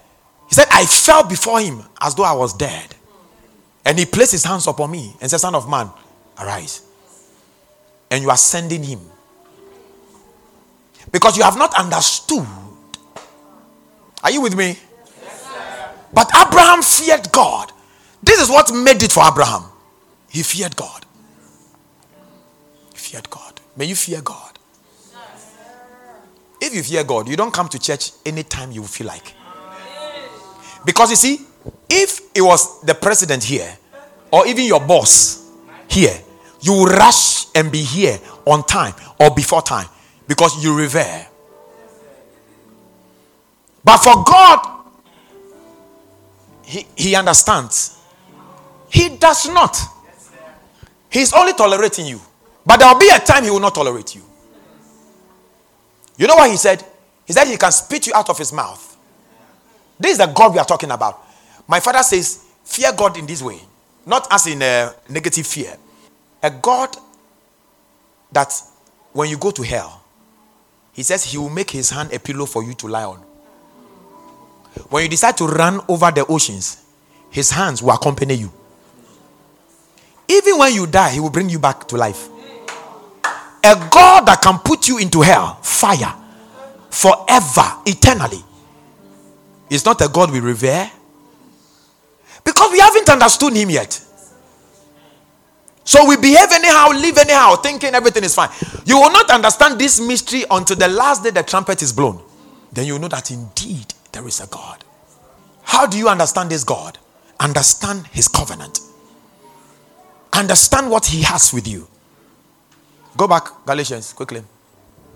He 0.49 0.55
said, 0.55 0.65
I 0.71 0.85
fell 0.85 1.27
before 1.27 1.59
Him 1.59 1.83
as 2.01 2.15
though 2.15 2.23
I 2.23 2.33
was 2.33 2.53
dead. 2.53 2.95
And 3.85 3.99
He 3.99 4.05
placed 4.05 4.31
His 4.31 4.43
hands 4.43 4.65
upon 4.65 4.89
me 4.89 5.13
and 5.21 5.29
said, 5.29 5.37
Son 5.37 5.53
of 5.53 5.69
man, 5.69 5.89
arise. 6.39 6.81
And 8.09 8.23
you 8.23 8.29
are 8.29 8.37
sending 8.37 8.83
Him 8.83 8.99
because 11.13 11.37
you 11.37 11.43
have 11.43 11.57
not 11.57 11.73
understood. 11.75 12.45
Are 14.23 14.31
you 14.31 14.41
with 14.41 14.57
me? 14.57 14.77
but 16.11 16.29
Abraham 16.35 16.81
feared 16.81 17.31
God. 17.31 17.71
This 18.21 18.41
is 18.41 18.49
what 18.49 18.73
made 18.73 19.01
it 19.01 19.11
for 19.11 19.23
Abraham. 19.25 19.63
He 20.29 20.43
feared 20.43 20.75
God. 20.75 21.05
He 22.91 22.97
feared 22.97 23.29
God. 23.29 23.61
May 23.77 23.85
you 23.85 23.95
fear 23.95 24.21
God. 24.21 24.59
If 26.59 26.73
you 26.73 26.83
fear 26.83 27.03
God, 27.03 27.27
you 27.27 27.35
don't 27.35 27.53
come 27.53 27.67
to 27.69 27.79
church 27.79 28.11
anytime 28.25 28.71
you 28.71 28.83
feel 28.83 29.07
like. 29.07 29.33
Because 30.85 31.09
you 31.09 31.15
see, 31.15 31.45
if 31.89 32.21
it 32.33 32.41
was 32.41 32.81
the 32.81 32.95
president 32.95 33.43
here, 33.43 33.77
or 34.31 34.47
even 34.47 34.65
your 34.65 34.79
boss 34.79 35.49
here, 35.87 36.17
you 36.61 36.73
will 36.73 36.85
rush 36.85 37.47
and 37.55 37.71
be 37.71 37.83
here 37.83 38.17
on 38.45 38.63
time 38.63 38.93
or 39.19 39.33
before 39.33 39.61
time 39.61 39.87
because 40.33 40.63
you 40.63 40.75
revere. 40.75 41.27
But 43.83 43.97
for 43.97 44.23
God, 44.23 44.67
He, 46.63 46.87
he 46.97 47.15
understands. 47.15 47.99
He 48.89 49.09
does 49.09 49.47
not. 49.49 49.77
He's 51.11 51.33
only 51.33 51.53
tolerating 51.53 52.07
you. 52.07 52.19
But 52.65 52.77
there 52.77 52.91
will 52.91 52.99
be 52.99 53.09
a 53.13 53.19
time 53.19 53.43
He 53.43 53.51
will 53.51 53.59
not 53.59 53.75
tolerate 53.75 54.15
you. 54.15 54.23
You 56.17 56.25
know 56.25 56.35
what 56.35 56.49
He 56.49 56.57
said? 56.57 56.83
He 57.25 57.33
said 57.33 57.45
He 57.47 57.55
can 57.57 57.71
spit 57.71 58.07
you 58.07 58.13
out 58.15 58.27
of 58.27 58.37
His 58.39 58.51
mouth. 58.51 58.97
This 59.99 60.13
is 60.13 60.17
the 60.17 60.25
God 60.25 60.53
we 60.53 60.57
are 60.59 60.65
talking 60.65 60.89
about. 60.89 61.21
My 61.67 61.79
father 61.79 62.01
says, 62.01 62.43
Fear 62.63 62.93
God 62.93 63.19
in 63.19 63.27
this 63.27 63.43
way, 63.43 63.59
not 64.03 64.27
as 64.31 64.47
in 64.47 64.63
a 64.63 64.95
negative 65.09 65.45
fear. 65.45 65.77
A 66.41 66.49
God 66.49 66.95
that 68.31 68.51
when 69.11 69.29
you 69.29 69.37
go 69.37 69.51
to 69.51 69.61
hell, 69.61 70.02
he 70.93 71.03
says 71.03 71.25
he 71.25 71.37
will 71.37 71.49
make 71.49 71.71
his 71.71 71.89
hand 71.89 72.13
a 72.13 72.19
pillow 72.19 72.45
for 72.45 72.63
you 72.63 72.73
to 72.75 72.87
lie 72.87 73.03
on. 73.03 73.17
When 74.89 75.03
you 75.03 75.09
decide 75.09 75.37
to 75.37 75.47
run 75.47 75.81
over 75.87 76.11
the 76.11 76.25
oceans, 76.27 76.83
his 77.29 77.51
hands 77.51 77.81
will 77.81 77.91
accompany 77.91 78.35
you. 78.35 78.51
Even 80.27 80.57
when 80.57 80.73
you 80.73 80.87
die, 80.87 81.11
he 81.11 81.19
will 81.19 81.29
bring 81.29 81.49
you 81.49 81.59
back 81.59 81.87
to 81.87 81.97
life. 81.97 82.29
A 83.63 83.75
God 83.91 84.25
that 84.27 84.39
can 84.41 84.59
put 84.59 84.87
you 84.87 84.97
into 84.99 85.21
hell, 85.21 85.55
fire, 85.61 86.15
forever, 86.89 87.63
eternally, 87.85 88.43
is 89.69 89.85
not 89.85 90.01
a 90.01 90.07
God 90.07 90.31
we 90.31 90.39
revere. 90.39 90.91
Because 92.43 92.71
we 92.71 92.79
haven't 92.79 93.09
understood 93.09 93.53
him 93.55 93.69
yet. 93.69 93.99
So 95.85 96.07
we 96.07 96.15
behave 96.15 96.51
anyhow, 96.51 96.89
live 96.89 97.17
anyhow, 97.17 97.55
thinking 97.55 97.93
everything 97.93 98.23
is 98.23 98.35
fine. 98.35 98.49
You 98.85 98.97
will 98.99 99.11
not 99.11 99.29
understand 99.29 99.79
this 99.79 99.99
mystery 99.99 100.43
until 100.49 100.77
the 100.77 100.87
last 100.87 101.23
day 101.23 101.29
the 101.29 101.43
trumpet 101.43 101.81
is 101.81 101.91
blown. 101.91 102.21
Then 102.71 102.85
you 102.87 102.97
know 102.99 103.09
that 103.09 103.31
indeed 103.31 103.93
there 104.11 104.25
is 104.27 104.39
a 104.39 104.47
God. 104.47 104.83
How 105.63 105.85
do 105.85 105.97
you 105.97 106.07
understand 106.07 106.49
this 106.49 106.63
God? 106.63 106.97
Understand 107.39 108.07
his 108.07 108.27
covenant. 108.27 108.79
Understand 110.31 110.89
what 110.89 111.05
he 111.05 111.21
has 111.23 111.53
with 111.53 111.67
you. 111.67 111.87
Go 113.17 113.27
back, 113.27 113.47
Galatians, 113.65 114.13
quickly. 114.13 114.41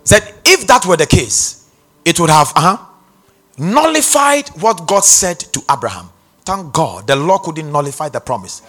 Said, 0.04 0.22
if 0.46 0.68
that 0.68 0.86
were 0.86 0.98
the 0.98 1.06
case, 1.08 1.70
it 2.06 2.20
would 2.20 2.30
have 2.30 2.52
uh-huh, 2.56 2.78
nullified 3.58 4.48
what 4.62 4.88
God 4.88 5.04
said 5.04 5.40
to 5.40 5.62
Abraham. 5.72 6.10
Thank 6.46 6.74
God, 6.74 7.08
the 7.08 7.16
law 7.16 7.40
couldn't 7.40 7.70
nullify 7.72 8.10
the 8.10 8.20
promise. 8.20 8.62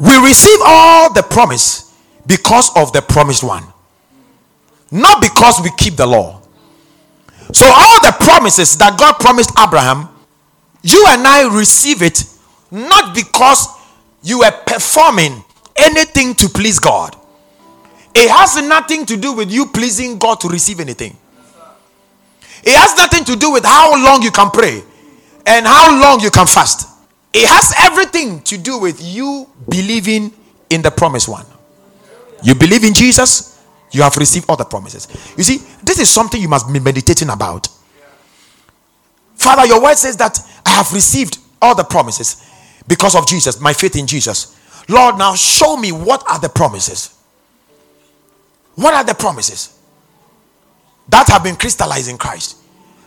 We 0.00 0.16
receive 0.18 0.58
all 0.64 1.12
the 1.12 1.22
promise 1.22 1.94
because 2.26 2.70
of 2.76 2.92
the 2.92 3.02
promised 3.02 3.42
one, 3.42 3.64
not 4.90 5.20
because 5.20 5.60
we 5.62 5.70
keep 5.76 5.96
the 5.96 6.06
law. 6.06 6.40
So, 7.52 7.66
all 7.66 8.00
the 8.02 8.14
promises 8.20 8.76
that 8.76 8.98
God 8.98 9.14
promised 9.18 9.52
Abraham, 9.58 10.08
you 10.82 11.04
and 11.08 11.26
I 11.26 11.48
receive 11.56 12.02
it 12.02 12.24
not 12.70 13.14
because 13.14 13.68
you 14.22 14.40
were 14.40 14.52
performing 14.66 15.42
anything 15.76 16.34
to 16.34 16.48
please 16.48 16.78
God. 16.78 17.16
It 18.14 18.30
has 18.30 18.60
nothing 18.62 19.06
to 19.06 19.16
do 19.16 19.32
with 19.32 19.50
you 19.50 19.66
pleasing 19.66 20.18
God 20.18 20.40
to 20.40 20.48
receive 20.48 20.80
anything. 20.80 21.16
It 22.64 22.74
has 22.76 22.96
nothing 22.96 23.24
to 23.24 23.36
do 23.36 23.52
with 23.52 23.64
how 23.64 23.92
long 24.04 24.22
you 24.22 24.30
can 24.30 24.50
pray 24.50 24.82
and 25.46 25.66
how 25.66 26.00
long 26.00 26.20
you 26.20 26.30
can 26.30 26.46
fast. 26.46 26.88
It 27.32 27.46
has 27.46 27.74
everything 27.78 28.40
to 28.42 28.58
do 28.58 28.78
with 28.78 29.02
you 29.02 29.48
believing 29.68 30.32
in 30.70 30.82
the 30.82 30.90
promised 30.90 31.28
one. 31.28 31.46
You 32.42 32.54
believe 32.54 32.84
in 32.84 32.94
Jesus, 32.94 33.62
you 33.90 34.02
have 34.02 34.16
received 34.16 34.46
all 34.48 34.56
the 34.56 34.64
promises. 34.64 35.08
You 35.36 35.44
see, 35.44 35.58
this 35.82 35.98
is 35.98 36.08
something 36.08 36.40
you 36.40 36.48
must 36.48 36.72
be 36.72 36.80
meditating 36.80 37.30
about. 37.30 37.68
Father, 39.34 39.66
your 39.66 39.82
word 39.82 39.96
says 39.96 40.16
that 40.16 40.38
I 40.66 40.70
have 40.70 40.92
received 40.92 41.38
all 41.60 41.74
the 41.74 41.84
promises 41.84 42.44
because 42.86 43.14
of 43.14 43.26
Jesus, 43.26 43.60
my 43.60 43.72
faith 43.72 43.96
in 43.96 44.06
Jesus. 44.06 44.56
Lord, 44.88 45.18
now 45.18 45.34
show 45.34 45.76
me 45.76 45.92
what 45.92 46.24
are 46.28 46.38
the 46.38 46.48
promises. 46.48 47.14
What 48.74 48.94
are 48.94 49.04
the 49.04 49.14
promises 49.14 49.78
that 51.08 51.28
have 51.28 51.42
been 51.42 51.56
crystallized 51.56 52.08
in 52.08 52.16
Christ? 52.16 52.56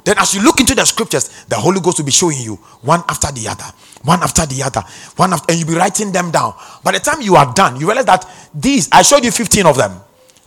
Then, 0.04 0.18
as 0.18 0.34
you 0.34 0.44
look 0.44 0.60
into 0.60 0.74
the 0.74 0.86
scriptures, 0.86 1.46
the 1.46 1.56
Holy 1.56 1.80
Ghost 1.80 2.00
will 2.00 2.06
be 2.06 2.12
showing 2.12 2.40
you 2.40 2.56
one 2.82 3.04
after 3.08 3.32
the 3.32 3.48
other, 3.48 3.66
one 4.04 4.22
after 4.24 4.46
the 4.46 4.64
other, 4.64 4.82
one 5.16 5.34
after, 5.34 5.52
and 5.52 5.60
you'll 5.60 5.70
be 5.70 5.76
writing 5.76 6.12
them 6.12 6.32
down. 6.32 6.56
By 6.84 6.94
the 6.94 7.00
time 7.00 7.22
you 7.22 7.36
are 7.36 7.54
done, 7.54 7.80
you 7.80 7.86
realize 7.86 8.06
that 8.06 8.26
these, 8.54 8.90
I 8.92 9.04
showed 9.04 9.24
you 9.24 9.32
15 9.32 9.66
of 9.66 9.78
them, 9.78 10.00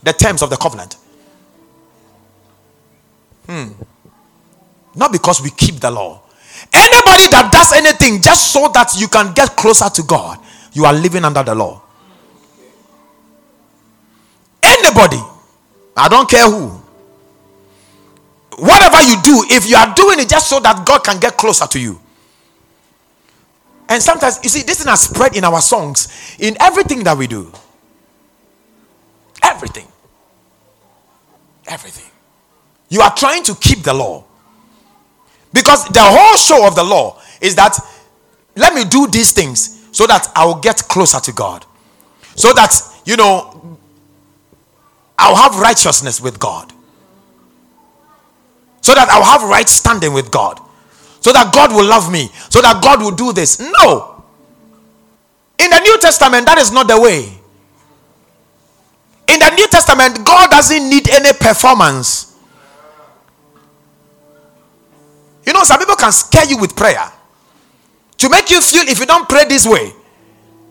the 0.03 0.11
terms 0.11 0.41
of 0.41 0.49
the 0.49 0.57
covenant. 0.57 0.97
Hmm. 3.47 3.67
Not 4.95 5.11
because 5.11 5.41
we 5.41 5.51
keep 5.51 5.75
the 5.75 5.91
law. 5.91 6.21
Anybody 6.73 7.27
that 7.31 7.49
does 7.51 7.73
anything 7.73 8.21
just 8.21 8.51
so 8.51 8.69
that 8.73 8.93
you 8.97 9.07
can 9.07 9.33
get 9.33 9.55
closer 9.55 9.89
to 9.89 10.03
God, 10.03 10.39
you 10.73 10.85
are 10.85 10.93
living 10.93 11.23
under 11.23 11.43
the 11.43 11.55
law. 11.55 11.81
Anybody, 14.63 15.21
I 15.95 16.09
don't 16.09 16.29
care 16.29 16.49
who, 16.49 16.81
whatever 18.57 19.01
you 19.01 19.21
do, 19.21 19.43
if 19.49 19.69
you 19.69 19.75
are 19.75 19.93
doing 19.93 20.19
it 20.19 20.29
just 20.29 20.49
so 20.49 20.59
that 20.59 20.85
God 20.85 21.03
can 21.03 21.19
get 21.19 21.37
closer 21.37 21.67
to 21.67 21.79
you. 21.79 21.99
And 23.87 24.01
sometimes, 24.01 24.39
you 24.43 24.49
see, 24.49 24.63
this 24.63 24.79
thing 24.79 24.89
has 24.89 25.01
spread 25.01 25.35
in 25.35 25.43
our 25.43 25.61
songs, 25.61 26.35
in 26.39 26.55
everything 26.59 27.03
that 27.03 27.17
we 27.17 27.27
do. 27.27 27.51
Everything. 29.43 29.87
Everything. 31.67 32.09
You 32.89 33.01
are 33.01 33.13
trying 33.15 33.43
to 33.43 33.55
keep 33.55 33.83
the 33.83 33.93
law. 33.93 34.23
Because 35.53 35.87
the 35.89 36.01
whole 36.01 36.35
show 36.37 36.67
of 36.67 36.75
the 36.75 36.83
law 36.83 37.21
is 37.41 37.55
that 37.55 37.77
let 38.55 38.73
me 38.73 38.85
do 38.85 39.07
these 39.07 39.31
things 39.31 39.87
so 39.91 40.07
that 40.07 40.31
I 40.35 40.45
will 40.45 40.59
get 40.59 40.77
closer 40.87 41.19
to 41.19 41.31
God. 41.31 41.65
So 42.35 42.53
that, 42.53 42.73
you 43.05 43.15
know, 43.15 43.77
I'll 45.17 45.35
have 45.35 45.59
righteousness 45.59 46.19
with 46.19 46.39
God 46.39 46.73
so 48.85 48.93
that 48.93 49.09
I'll 49.09 49.23
have 49.23 49.41
right 49.49 49.67
standing 49.67 50.13
with 50.13 50.29
God, 50.29 50.61
so 51.19 51.33
that 51.33 51.51
God 51.51 51.73
will 51.73 51.89
love 51.89 52.11
me, 52.11 52.29
so 52.51 52.61
that 52.61 52.83
God 52.83 53.01
will 53.01 53.17
do 53.17 53.33
this. 53.33 53.59
No. 53.59 54.23
In 55.57 55.71
the 55.71 55.79
New 55.79 55.97
Testament, 55.97 56.45
that 56.45 56.59
is 56.59 56.71
not 56.71 56.87
the 56.87 57.01
way. 57.01 57.33
In 59.27 59.39
the 59.39 59.49
New 59.55 59.67
Testament, 59.69 60.23
God 60.23 60.51
doesn't 60.51 60.87
need 60.87 61.09
any 61.09 61.33
performance. 61.33 62.37
You 65.47 65.53
know, 65.53 65.63
some 65.63 65.79
people 65.79 65.95
can 65.95 66.11
scare 66.11 66.45
you 66.45 66.59
with 66.59 66.75
prayer 66.75 67.11
to 68.17 68.29
make 68.29 68.51
you 68.51 68.61
feel 68.61 68.83
if 68.87 68.99
you 68.99 69.07
don't 69.07 69.27
pray 69.27 69.45
this 69.45 69.65
way, 69.65 69.93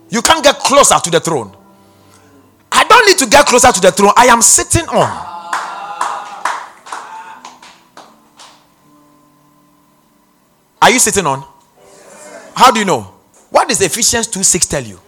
you 0.09 0.23
can't 0.23 0.45
get 0.45 0.61
closer 0.61 1.01
to 1.01 1.11
the 1.11 1.19
throne. 1.19 1.51
I 2.71 2.85
don't 2.85 3.07
need 3.09 3.19
to 3.19 3.27
get 3.27 3.45
closer 3.47 3.73
to 3.73 3.81
the 3.81 3.91
throne, 3.91 4.13
I 4.17 4.27
am 4.27 4.41
sitting 4.41 4.87
on. 4.87 5.34
Are 10.85 10.91
you 10.91 10.99
sitting 10.99 11.25
on? 11.25 11.43
How 12.55 12.71
do 12.71 12.79
you 12.79 12.85
know? 12.85 13.01
What 13.49 13.71
does 13.71 13.81
Ephesians 13.81 14.27
2 14.27 14.43
6 14.43 14.67
tell 14.67 14.83
you? 14.83 15.01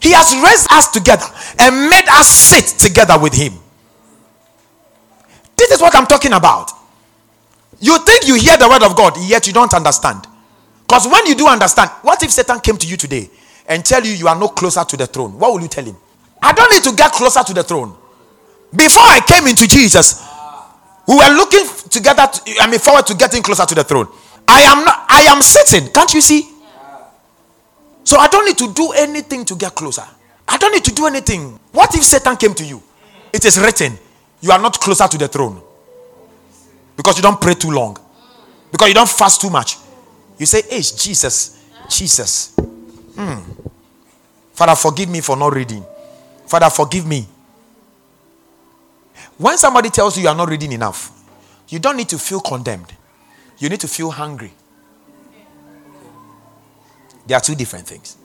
He 0.00 0.12
has 0.12 0.32
raised 0.42 0.72
us 0.72 0.90
together 0.90 1.26
and 1.58 1.90
made 1.90 2.08
us 2.08 2.26
sit 2.26 2.64
together 2.80 3.18
with 3.20 3.34
Him. 3.34 3.52
This 5.54 5.70
is 5.70 5.82
what 5.82 5.94
I'm 5.94 6.06
talking 6.06 6.32
about. 6.32 6.70
You 7.78 7.98
think 8.06 8.26
you 8.26 8.36
hear 8.36 8.56
the 8.56 8.66
word 8.66 8.82
of 8.82 8.96
God, 8.96 9.18
yet 9.20 9.46
you 9.46 9.52
don't 9.52 9.74
understand. 9.74 10.26
Because 10.88 11.06
when 11.06 11.26
you 11.26 11.34
do 11.34 11.46
understand, 11.46 11.90
what 12.00 12.22
if 12.22 12.30
Satan 12.30 12.60
came 12.60 12.78
to 12.78 12.86
you 12.86 12.96
today 12.96 13.28
and 13.68 13.84
tell 13.84 14.02
you 14.02 14.12
you 14.12 14.28
are 14.28 14.38
no 14.40 14.48
closer 14.48 14.82
to 14.82 14.96
the 14.96 15.06
throne? 15.06 15.38
What 15.38 15.52
will 15.52 15.60
you 15.60 15.68
tell 15.68 15.84
him? 15.84 15.96
I 16.40 16.54
don't 16.54 16.72
need 16.72 16.84
to 16.84 16.96
get 16.96 17.12
closer 17.12 17.42
to 17.42 17.52
the 17.52 17.62
throne. 17.62 17.94
Before 18.74 19.02
I 19.02 19.20
came 19.26 19.46
into 19.46 19.68
Jesus, 19.68 20.26
we 21.06 21.14
were 21.14 21.34
looking 21.36 21.64
together, 21.88 22.26
to, 22.26 22.54
I 22.60 22.68
mean, 22.68 22.80
forward 22.80 23.06
to 23.06 23.14
getting 23.14 23.42
closer 23.42 23.64
to 23.64 23.74
the 23.74 23.84
throne. 23.84 24.08
I 24.48 24.60
am 24.62 24.84
not, 24.84 25.06
I 25.08 25.22
am 25.22 25.42
sitting. 25.42 25.92
Can't 25.92 26.12
you 26.14 26.20
see? 26.20 26.50
So 28.04 28.18
I 28.18 28.28
don't 28.28 28.44
need 28.46 28.58
to 28.58 28.72
do 28.72 28.92
anything 28.92 29.44
to 29.46 29.56
get 29.56 29.74
closer. 29.74 30.04
I 30.48 30.58
don't 30.58 30.72
need 30.72 30.84
to 30.84 30.94
do 30.94 31.06
anything. 31.06 31.58
What 31.72 31.94
if 31.94 32.04
Satan 32.04 32.36
came 32.36 32.54
to 32.54 32.64
you? 32.64 32.82
It 33.32 33.44
is 33.44 33.58
written, 33.58 33.98
you 34.40 34.50
are 34.52 34.60
not 34.60 34.78
closer 34.80 35.08
to 35.08 35.18
the 35.18 35.28
throne 35.28 35.60
because 36.96 37.16
you 37.16 37.22
don't 37.22 37.40
pray 37.40 37.54
too 37.54 37.70
long, 37.70 37.96
because 38.70 38.88
you 38.88 38.94
don't 38.94 39.08
fast 39.08 39.40
too 39.40 39.50
much. 39.50 39.76
You 40.38 40.46
say, 40.46 40.62
Hey, 40.62 40.80
Jesus, 40.80 41.64
Jesus. 41.88 42.54
Hmm. 43.16 43.38
Father, 44.52 44.74
forgive 44.74 45.08
me 45.08 45.20
for 45.20 45.36
not 45.36 45.52
reading. 45.54 45.84
Father, 46.46 46.70
forgive 46.70 47.06
me. 47.06 47.26
When 49.38 49.58
somebody 49.58 49.90
tells 49.90 50.16
you 50.16 50.24
you 50.24 50.28
are 50.28 50.34
not 50.34 50.48
reading 50.48 50.72
enough, 50.72 51.12
you 51.68 51.78
don't 51.78 51.96
need 51.96 52.08
to 52.10 52.18
feel 52.18 52.40
condemned. 52.40 52.92
You 53.58 53.68
need 53.68 53.80
to 53.80 53.88
feel 53.88 54.10
hungry. 54.10 54.52
There 57.26 57.36
are 57.36 57.40
two 57.40 57.54
different 57.54 57.86
things. 57.86 58.16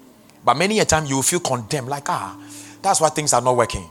But 0.43 0.57
many 0.57 0.79
a 0.79 0.85
time 0.85 1.05
you 1.05 1.15
will 1.15 1.23
feel 1.23 1.39
condemned, 1.39 1.87
like, 1.87 2.09
ah, 2.09 2.37
that's 2.81 3.01
why 3.01 3.09
things 3.09 3.33
are 3.33 3.41
not 3.41 3.55
working. 3.55 3.89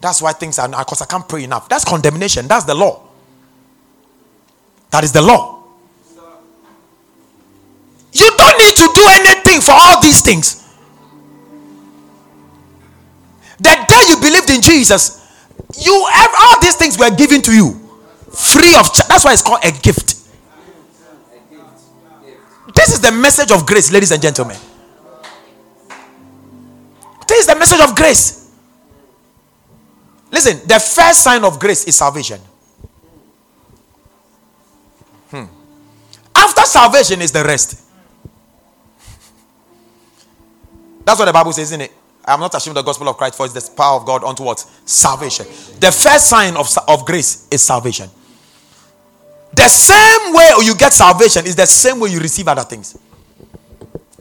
That's 0.00 0.20
why 0.20 0.32
things 0.32 0.58
are 0.58 0.68
not, 0.68 0.86
because 0.86 1.02
I 1.02 1.06
can't 1.06 1.26
pray 1.28 1.44
enough. 1.44 1.68
That's 1.68 1.84
condemnation. 1.84 2.46
That's 2.46 2.64
the 2.64 2.74
law. 2.74 3.02
That 4.90 5.04
is 5.04 5.12
the 5.12 5.22
law. 5.22 5.64
You 8.12 8.32
don't 8.36 8.58
need 8.58 8.76
to 8.76 8.90
do 8.94 9.02
anything 9.10 9.60
for 9.60 9.72
all 9.72 10.00
these 10.00 10.22
things. 10.22 10.64
The 13.58 13.86
day 13.88 14.02
you 14.08 14.16
believed 14.20 14.50
in 14.50 14.60
Jesus, 14.60 15.15
you 15.78 16.06
have 16.12 16.30
all 16.40 16.60
these 16.60 16.76
things 16.76 16.98
were 16.98 17.14
given 17.14 17.42
to 17.42 17.52
you 17.52 17.72
free 18.30 18.74
of 18.74 18.92
charge. 18.92 19.08
That's 19.08 19.24
why 19.24 19.32
it's 19.32 19.42
called 19.42 19.64
a 19.64 19.72
gift. 19.72 20.14
This 22.74 22.92
is 22.92 23.00
the 23.00 23.12
message 23.12 23.50
of 23.50 23.64
grace, 23.66 23.90
ladies 23.90 24.10
and 24.12 24.20
gentlemen. 24.20 24.56
This 27.26 27.40
is 27.40 27.46
the 27.46 27.56
message 27.56 27.80
of 27.80 27.94
grace. 27.96 28.52
Listen, 30.30 30.60
the 30.66 30.78
first 30.78 31.22
sign 31.22 31.44
of 31.44 31.58
grace 31.58 31.84
is 31.84 31.96
salvation. 31.96 32.40
Hmm. 35.30 35.44
After 36.34 36.62
salvation 36.62 37.22
is 37.22 37.32
the 37.32 37.42
rest. 37.42 37.82
That's 41.04 41.18
what 41.18 41.24
the 41.26 41.32
Bible 41.32 41.52
says, 41.52 41.68
isn't 41.68 41.80
it? 41.80 41.92
I'm 42.26 42.40
not 42.40 42.54
ashamed 42.54 42.76
of 42.76 42.84
the 42.84 42.88
gospel 42.88 43.08
of 43.08 43.16
Christ, 43.16 43.36
for 43.36 43.46
it's 43.46 43.54
the 43.54 43.76
power 43.76 44.00
of 44.00 44.06
God 44.06 44.24
unto 44.24 44.42
what? 44.42 44.58
Salvation. 44.84 45.46
The 45.78 45.92
first 45.92 46.28
sign 46.28 46.56
of, 46.56 46.68
of 46.88 47.06
grace 47.06 47.46
is 47.50 47.62
salvation. 47.62 48.10
The 49.54 49.68
same 49.68 50.34
way 50.34 50.50
you 50.64 50.74
get 50.74 50.92
salvation 50.92 51.46
is 51.46 51.54
the 51.54 51.66
same 51.66 52.00
way 52.00 52.10
you 52.10 52.18
receive 52.18 52.48
other 52.48 52.64
things. 52.64 52.98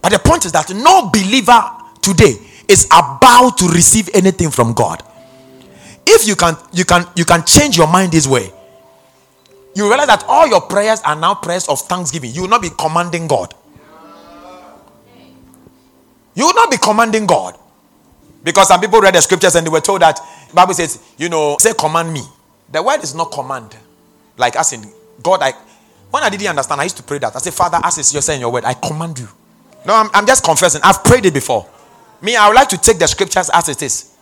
But 0.01 0.11
the 0.11 0.19
point 0.19 0.45
is 0.45 0.51
that 0.51 0.71
no 0.73 1.09
believer 1.09 1.61
today 2.01 2.35
is 2.67 2.85
about 2.85 3.57
to 3.57 3.67
receive 3.67 4.09
anything 4.13 4.51
from 4.51 4.73
God. 4.73 5.01
If 6.05 6.27
you 6.27 6.35
can, 6.35 6.55
you 6.71 6.85
can, 6.85 7.05
you 7.15 7.25
can 7.25 7.43
change 7.43 7.75
your 7.75 7.87
mind 7.87 8.11
this 8.11 8.27
way. 8.27 8.51
You 9.73 9.87
realize 9.87 10.07
that 10.07 10.23
all 10.27 10.47
your 10.47 10.61
prayers 10.61 11.01
are 11.01 11.15
now 11.15 11.33
prayers 11.33 11.67
of 11.67 11.81
thanksgiving. 11.81 12.31
You 12.31 12.43
will 12.43 12.49
not 12.49 12.61
be 12.61 12.69
commanding 12.69 13.27
God. 13.27 13.53
You 16.35 16.45
will 16.45 16.53
not 16.53 16.69
be 16.69 16.77
commanding 16.77 17.25
God. 17.25 17.57
Because 18.45 18.67
some 18.67 18.79
people 18.79 19.01
read 19.01 19.15
the 19.15 19.21
scriptures 19.21 19.55
and 19.55 19.65
they 19.65 19.71
were 19.71 19.81
told 19.81 20.03
that 20.03 20.19
Bible 20.53 20.75
says, 20.75 21.01
you 21.17 21.29
know, 21.29 21.57
say 21.59 21.73
command 21.73 22.13
me. 22.13 22.21
The 22.71 22.81
word 22.81 23.03
is 23.03 23.15
not 23.15 23.31
command. 23.31 23.75
Like 24.37 24.55
as 24.55 24.71
in 24.71 24.85
God, 25.23 25.41
I 25.41 25.51
when 26.11 26.23
I 26.23 26.29
didn't 26.29 26.47
understand, 26.47 26.79
I 26.79 26.83
used 26.83 26.97
to 26.97 27.03
pray 27.03 27.17
that. 27.17 27.35
I 27.35 27.39
say, 27.39 27.49
Father, 27.51 27.79
as 27.83 28.13
you're 28.13 28.21
saying 28.21 28.39
your 28.39 28.51
word, 28.51 28.63
I 28.63 28.75
command 28.75 29.17
you. 29.19 29.27
No, 29.85 29.95
I'm, 29.95 30.09
I'm 30.13 30.25
just 30.25 30.45
confessing. 30.45 30.79
I've 30.83 31.03
prayed 31.03 31.25
it 31.25 31.33
before. 31.33 31.67
Me, 32.21 32.35
I 32.35 32.47
would 32.47 32.55
like 32.55 32.69
to 32.69 32.77
take 32.77 32.99
the 32.99 33.07
scriptures 33.07 33.49
as 33.51 33.67
it 33.67 33.81
is. 33.81 34.15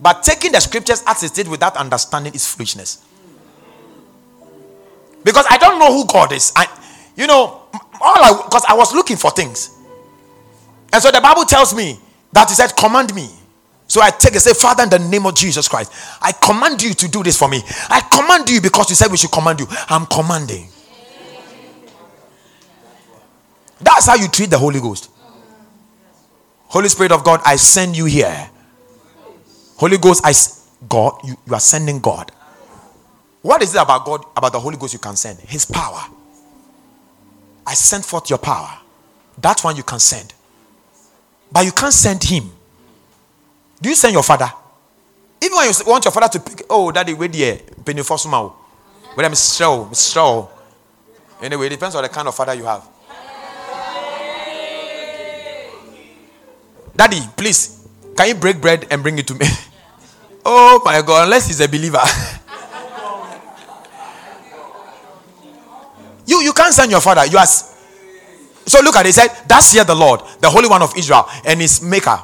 But 0.00 0.22
taking 0.24 0.52
the 0.52 0.60
scriptures 0.60 1.02
as 1.06 1.22
it 1.22 1.38
is 1.38 1.48
without 1.48 1.76
understanding 1.76 2.34
is 2.34 2.46
foolishness. 2.52 3.04
Because 5.24 5.46
I 5.48 5.56
don't 5.56 5.78
know 5.78 5.92
who 5.92 6.04
God 6.06 6.32
is. 6.32 6.52
I, 6.56 6.66
you 7.16 7.26
know, 7.28 7.62
all 8.00 8.24
I 8.24 8.42
because 8.44 8.64
I 8.68 8.74
was 8.74 8.92
looking 8.92 9.16
for 9.16 9.30
things. 9.30 9.70
And 10.92 11.00
so 11.00 11.10
the 11.12 11.20
Bible 11.20 11.44
tells 11.44 11.74
me 11.74 11.98
that 12.32 12.48
He 12.48 12.54
said, 12.54 12.76
Command 12.76 13.14
me. 13.14 13.30
So 13.92 14.00
I 14.00 14.08
take 14.08 14.32
and 14.32 14.40
say, 14.40 14.54
Father, 14.54 14.84
in 14.84 14.88
the 14.88 14.98
name 14.98 15.26
of 15.26 15.34
Jesus 15.34 15.68
Christ, 15.68 15.92
I 16.22 16.32
command 16.32 16.82
you 16.82 16.94
to 16.94 17.08
do 17.08 17.22
this 17.22 17.38
for 17.38 17.46
me. 17.46 17.60
I 17.90 18.00
command 18.00 18.48
you 18.48 18.58
because 18.62 18.88
you 18.88 18.96
said 18.96 19.10
we 19.10 19.18
should 19.18 19.30
command 19.30 19.60
you. 19.60 19.66
I'm 19.86 20.06
commanding. 20.06 20.66
That's 23.78 24.06
how 24.06 24.14
you 24.14 24.28
treat 24.28 24.48
the 24.48 24.56
Holy 24.56 24.80
Ghost. 24.80 25.10
Holy 26.68 26.88
Spirit 26.88 27.12
of 27.12 27.22
God, 27.22 27.42
I 27.44 27.56
send 27.56 27.94
you 27.94 28.06
here. 28.06 28.48
Holy 29.76 29.98
Ghost, 29.98 30.22
I 30.24 30.32
God, 30.88 31.18
you, 31.24 31.36
you 31.46 31.52
are 31.52 31.60
sending 31.60 32.00
God. 32.00 32.32
What 33.42 33.60
is 33.60 33.74
it 33.74 33.78
about 33.78 34.06
God, 34.06 34.24
about 34.34 34.52
the 34.52 34.60
Holy 34.60 34.78
Ghost 34.78 34.94
you 34.94 35.00
can 35.00 35.16
send? 35.16 35.38
His 35.40 35.66
power. 35.66 36.00
I 37.66 37.74
send 37.74 38.06
forth 38.06 38.30
your 38.30 38.38
power. 38.38 38.70
That 39.36 39.62
one 39.62 39.76
you 39.76 39.82
can 39.82 39.98
send. 39.98 40.32
But 41.52 41.66
you 41.66 41.72
can't 41.72 41.92
send 41.92 42.24
him. 42.24 42.52
Do 43.82 43.88
you 43.88 43.96
send 43.96 44.12
your 44.12 44.22
father? 44.22 44.48
Even 45.42 45.56
when 45.56 45.66
you 45.66 45.74
want 45.88 46.04
your 46.04 46.12
father 46.12 46.38
to 46.38 46.40
pick, 46.40 46.62
oh, 46.70 46.92
daddy, 46.92 47.14
wait 47.14 47.34
here, 47.34 47.58
penny 47.84 48.02
for 48.04 48.16
small. 48.16 48.56
But 49.16 49.24
I'm 49.24 49.34
slow, 49.34 49.88
slow. 49.92 50.48
Anyway, 51.42 51.66
it 51.66 51.70
depends 51.70 51.96
on 51.96 52.04
the 52.04 52.08
kind 52.08 52.28
of 52.28 52.34
father 52.36 52.54
you 52.54 52.62
have. 52.64 52.88
Daddy, 56.94 57.18
please, 57.36 57.88
can 58.16 58.28
you 58.28 58.36
break 58.36 58.60
bread 58.60 58.86
and 58.88 59.02
bring 59.02 59.18
it 59.18 59.26
to 59.26 59.34
me? 59.34 59.46
oh 60.46 60.80
my 60.84 61.02
God, 61.02 61.24
unless 61.24 61.48
he's 61.48 61.60
a 61.60 61.66
believer. 61.66 61.98
you 66.26 66.40
you 66.42 66.52
can't 66.52 66.72
send 66.72 66.92
your 66.92 67.00
father. 67.00 67.26
You 67.26 67.38
are. 67.38 67.46
So 67.46 68.80
look 68.80 68.94
at 68.94 69.06
it. 69.06 69.08
He 69.08 69.12
said, 69.12 69.28
That's 69.48 69.72
here 69.72 69.82
the 69.82 69.96
Lord, 69.96 70.20
the 70.40 70.48
Holy 70.48 70.68
One 70.68 70.82
of 70.82 70.96
Israel, 70.96 71.26
and 71.44 71.60
his 71.60 71.82
maker. 71.82 72.20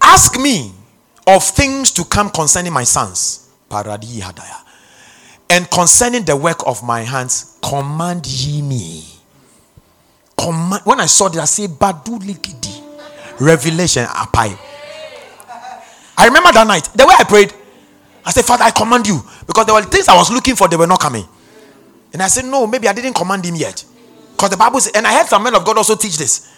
Ask 0.00 0.40
me 0.40 0.72
of 1.26 1.42
things 1.42 1.90
to 1.92 2.04
come 2.04 2.30
concerning 2.30 2.72
my 2.72 2.84
sons. 2.84 3.50
And 5.50 5.70
concerning 5.70 6.24
the 6.24 6.36
work 6.36 6.66
of 6.66 6.82
my 6.82 7.00
hands, 7.00 7.58
command 7.62 8.26
ye 8.26 8.62
me. 8.62 9.04
Command. 10.36 10.82
When 10.84 11.00
I 11.00 11.06
saw 11.06 11.28
this, 11.28 11.40
I 11.40 11.44
say, 11.44 11.66
Badu 11.66 12.18
likidi. 12.20 12.82
Revelation 13.40 14.04
apai. 14.04 14.58
I 16.16 16.26
remember 16.26 16.52
that 16.52 16.66
night. 16.66 16.88
The 16.94 17.06
way 17.06 17.14
I 17.18 17.24
prayed, 17.24 17.52
I 18.24 18.30
said, 18.30 18.44
Father, 18.44 18.64
I 18.64 18.70
command 18.70 19.06
you. 19.06 19.20
Because 19.46 19.66
there 19.66 19.74
were 19.74 19.82
things 19.82 20.08
I 20.08 20.16
was 20.16 20.30
looking 20.30 20.54
for, 20.56 20.68
they 20.68 20.76
were 20.76 20.86
not 20.86 21.00
coming. 21.00 21.26
And 22.12 22.22
I 22.22 22.28
said, 22.28 22.44
No, 22.44 22.66
maybe 22.66 22.86
I 22.86 22.92
didn't 22.92 23.14
command 23.14 23.44
him 23.44 23.56
yet. 23.56 23.84
Because 24.32 24.50
the 24.50 24.56
Bible 24.56 24.80
says, 24.80 24.92
and 24.94 25.06
I 25.06 25.14
heard 25.16 25.26
some 25.26 25.42
men 25.42 25.54
of 25.54 25.64
God 25.64 25.78
also 25.78 25.94
teach 25.94 26.18
this. 26.18 26.52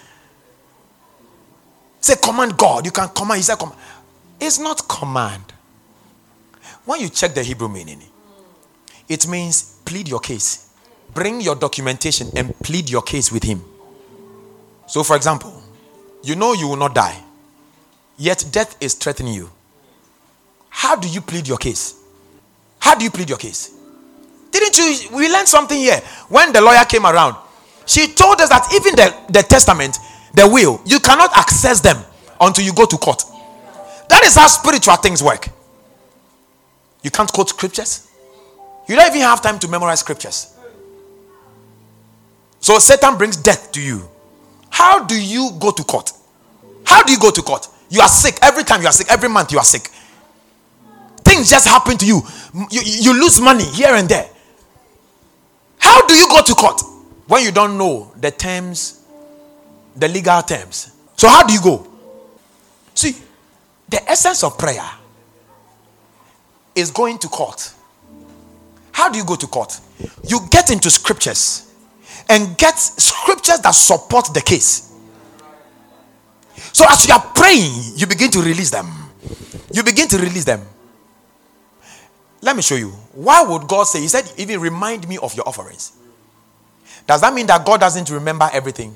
Say, 2.00 2.16
command 2.16 2.56
God. 2.56 2.84
You 2.84 2.90
can 2.90 3.08
command. 3.10 3.38
He 3.38 3.42
said, 3.42 3.56
command. 3.56 3.78
It's 4.40 4.58
not 4.58 4.88
command. 4.88 5.52
When 6.84 7.00
you 7.00 7.08
check 7.08 7.34
the 7.34 7.42
Hebrew 7.42 7.68
meaning, 7.68 8.02
it 9.08 9.26
means 9.26 9.78
plead 9.84 10.08
your 10.08 10.20
case. 10.20 10.70
Bring 11.14 11.40
your 11.40 11.54
documentation 11.56 12.28
and 12.36 12.54
plead 12.60 12.90
your 12.90 13.02
case 13.02 13.32
with 13.32 13.42
him. 13.42 13.62
So, 14.86 15.02
for 15.02 15.16
example, 15.16 15.62
you 16.22 16.36
know 16.36 16.52
you 16.52 16.68
will 16.68 16.76
not 16.76 16.94
die, 16.94 17.18
yet 18.18 18.44
death 18.52 18.76
is 18.80 18.94
threatening 18.94 19.34
you. 19.34 19.50
How 20.68 20.96
do 20.96 21.08
you 21.08 21.20
plead 21.20 21.48
your 21.48 21.58
case? 21.58 21.94
How 22.78 22.94
do 22.94 23.04
you 23.04 23.10
plead 23.10 23.28
your 23.28 23.38
case? 23.38 23.72
Didn't 24.50 24.76
you? 24.78 25.16
We 25.16 25.28
learned 25.28 25.48
something 25.48 25.78
here. 25.78 26.00
When 26.28 26.52
the 26.52 26.60
lawyer 26.60 26.84
came 26.84 27.06
around, 27.06 27.36
she 27.86 28.08
told 28.08 28.40
us 28.40 28.48
that 28.48 28.68
even 28.74 28.94
the, 28.94 29.32
the 29.32 29.42
testament, 29.42 29.98
the 30.34 30.48
will, 30.48 30.80
you 30.84 31.00
cannot 31.00 31.36
access 31.36 31.80
them 31.80 31.96
until 32.40 32.64
you 32.64 32.74
go 32.74 32.84
to 32.84 32.96
court. 32.96 33.22
That 34.08 34.24
is 34.24 34.34
how 34.36 34.46
spiritual 34.46 34.96
things 34.96 35.22
work. 35.22 35.48
You 37.02 37.10
can't 37.10 37.32
quote 37.32 37.48
scriptures. 37.50 38.08
You 38.88 38.96
don't 38.96 39.08
even 39.08 39.22
have 39.22 39.42
time 39.42 39.58
to 39.60 39.68
memorize 39.68 40.00
scriptures. 40.00 40.56
So 42.60 42.78
Satan 42.78 43.16
brings 43.16 43.36
death 43.36 43.72
to 43.72 43.80
you. 43.80 44.08
How 44.70 45.04
do 45.04 45.20
you 45.20 45.52
go 45.58 45.70
to 45.70 45.82
court? 45.84 46.12
How 46.84 47.02
do 47.02 47.12
you 47.12 47.18
go 47.18 47.30
to 47.30 47.42
court? 47.42 47.68
You 47.88 48.00
are 48.00 48.08
sick 48.08 48.38
every 48.42 48.64
time 48.64 48.80
you 48.80 48.86
are 48.88 48.92
sick, 48.92 49.06
every 49.10 49.28
month 49.28 49.52
you 49.52 49.58
are 49.58 49.64
sick. 49.64 49.88
Things 51.24 51.50
just 51.50 51.66
happen 51.66 51.96
to 51.98 52.06
you. 52.06 52.22
You, 52.70 52.80
you 52.84 53.20
lose 53.20 53.40
money 53.40 53.64
here 53.64 53.94
and 53.94 54.08
there. 54.08 54.28
How 55.78 56.06
do 56.06 56.14
you 56.14 56.28
go 56.28 56.42
to 56.42 56.54
court 56.54 56.80
when 57.26 57.44
you 57.44 57.52
don't 57.52 57.76
know 57.78 58.12
the 58.20 58.30
terms, 58.30 59.04
the 59.94 60.08
legal 60.08 60.42
terms? 60.42 60.92
So, 61.16 61.28
how 61.28 61.46
do 61.46 61.52
you 61.52 61.60
go? 61.60 61.86
See, 62.94 63.14
the 63.88 64.02
essence 64.10 64.42
of 64.42 64.58
prayer 64.58 64.88
is 66.74 66.90
going 66.90 67.18
to 67.18 67.28
court. 67.28 67.72
How 68.92 69.10
do 69.10 69.18
you 69.18 69.24
go 69.24 69.36
to 69.36 69.46
court? 69.46 69.78
You 70.24 70.40
get 70.50 70.70
into 70.70 70.90
scriptures 70.90 71.72
and 72.28 72.56
get 72.58 72.78
scriptures 72.78 73.60
that 73.60 73.72
support 73.72 74.32
the 74.34 74.40
case. 74.40 74.92
So 76.72 76.84
as 76.88 77.06
you 77.06 77.14
are 77.14 77.20
praying, 77.34 77.72
you 77.96 78.06
begin 78.06 78.30
to 78.32 78.40
release 78.40 78.70
them. 78.70 78.86
You 79.72 79.82
begin 79.82 80.08
to 80.08 80.18
release 80.18 80.44
them. 80.44 80.62
Let 82.42 82.56
me 82.56 82.62
show 82.62 82.76
you. 82.76 82.90
Why 83.12 83.42
would 83.42 83.66
God 83.68 83.84
say, 83.84 84.00
He 84.00 84.08
said, 84.08 84.30
even 84.36 84.60
remind 84.60 85.08
me 85.08 85.18
of 85.18 85.34
your 85.34 85.48
offerings? 85.48 85.92
Does 87.06 87.20
that 87.20 87.32
mean 87.32 87.46
that 87.46 87.64
God 87.64 87.80
doesn't 87.80 88.10
remember 88.10 88.48
everything? 88.52 88.94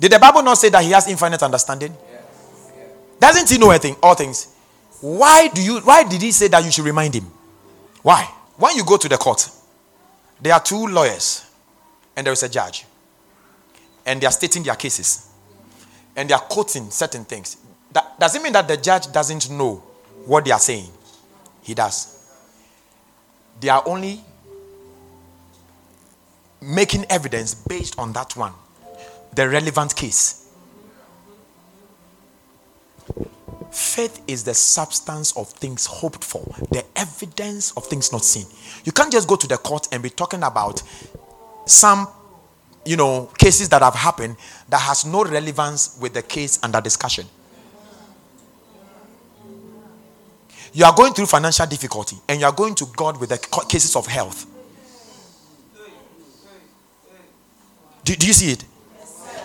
Did 0.00 0.12
the 0.12 0.18
Bible 0.18 0.42
not 0.42 0.58
say 0.58 0.70
that 0.70 0.82
He 0.82 0.90
has 0.90 1.08
infinite 1.08 1.42
understanding? 1.42 1.96
Doesn't 3.20 3.50
He 3.50 3.58
know 3.58 3.70
anything, 3.70 3.96
all 4.02 4.14
things? 4.14 4.54
Why 5.00 5.48
do 5.48 5.62
you 5.62 5.80
why 5.80 6.02
did 6.02 6.20
he 6.22 6.32
say 6.32 6.48
that 6.48 6.64
you 6.64 6.70
should 6.70 6.84
remind 6.84 7.14
him? 7.14 7.26
Why? 8.02 8.24
When 8.56 8.76
you 8.76 8.84
go 8.84 8.96
to 8.96 9.08
the 9.08 9.16
court, 9.16 9.48
there 10.40 10.52
are 10.52 10.60
two 10.62 10.86
lawyers 10.86 11.46
and 12.16 12.26
there 12.26 12.32
is 12.32 12.42
a 12.42 12.48
judge. 12.48 12.84
And 14.04 14.20
they 14.20 14.26
are 14.26 14.32
stating 14.32 14.62
their 14.64 14.74
cases. 14.74 15.28
And 16.16 16.28
they 16.28 16.34
are 16.34 16.40
quoting 16.40 16.90
certain 16.90 17.24
things. 17.24 17.58
That 17.92 18.18
doesn't 18.18 18.42
mean 18.42 18.52
that 18.54 18.66
the 18.66 18.76
judge 18.76 19.12
doesn't 19.12 19.50
know 19.50 19.76
what 20.26 20.44
they 20.44 20.50
are 20.50 20.58
saying. 20.58 20.90
He 21.62 21.74
does. 21.74 22.14
They 23.60 23.68
are 23.68 23.82
only 23.86 24.20
making 26.60 27.04
evidence 27.08 27.54
based 27.54 27.96
on 27.98 28.12
that 28.14 28.36
one, 28.36 28.52
the 29.34 29.48
relevant 29.48 29.94
case. 29.94 30.37
Faith 33.70 34.22
is 34.26 34.44
the 34.44 34.54
substance 34.54 35.36
of 35.36 35.48
things 35.48 35.84
hoped 35.84 36.24
for, 36.24 36.42
the 36.70 36.84
evidence 36.96 37.72
of 37.72 37.84
things 37.86 38.12
not 38.12 38.24
seen. 38.24 38.46
You 38.84 38.92
can't 38.92 39.12
just 39.12 39.28
go 39.28 39.36
to 39.36 39.46
the 39.46 39.56
court 39.58 39.88
and 39.92 40.02
be 40.02 40.10
talking 40.10 40.42
about 40.42 40.82
some, 41.66 42.08
you 42.84 42.96
know, 42.96 43.30
cases 43.38 43.68
that 43.70 43.82
have 43.82 43.94
happened 43.94 44.36
that 44.68 44.80
has 44.80 45.04
no 45.04 45.24
relevance 45.24 45.98
with 46.00 46.14
the 46.14 46.22
case 46.22 46.58
under 46.62 46.80
discussion. 46.80 47.26
You 50.72 50.84
are 50.84 50.94
going 50.94 51.12
through 51.12 51.26
financial 51.26 51.66
difficulty 51.66 52.16
and 52.28 52.40
you 52.40 52.46
are 52.46 52.52
going 52.52 52.74
to 52.76 52.86
God 52.96 53.18
with 53.20 53.30
the 53.30 53.64
cases 53.68 53.96
of 53.96 54.06
health. 54.06 54.46
Do, 58.04 58.14
do 58.14 58.26
you 58.26 58.32
see 58.32 58.52
it? 58.52 58.64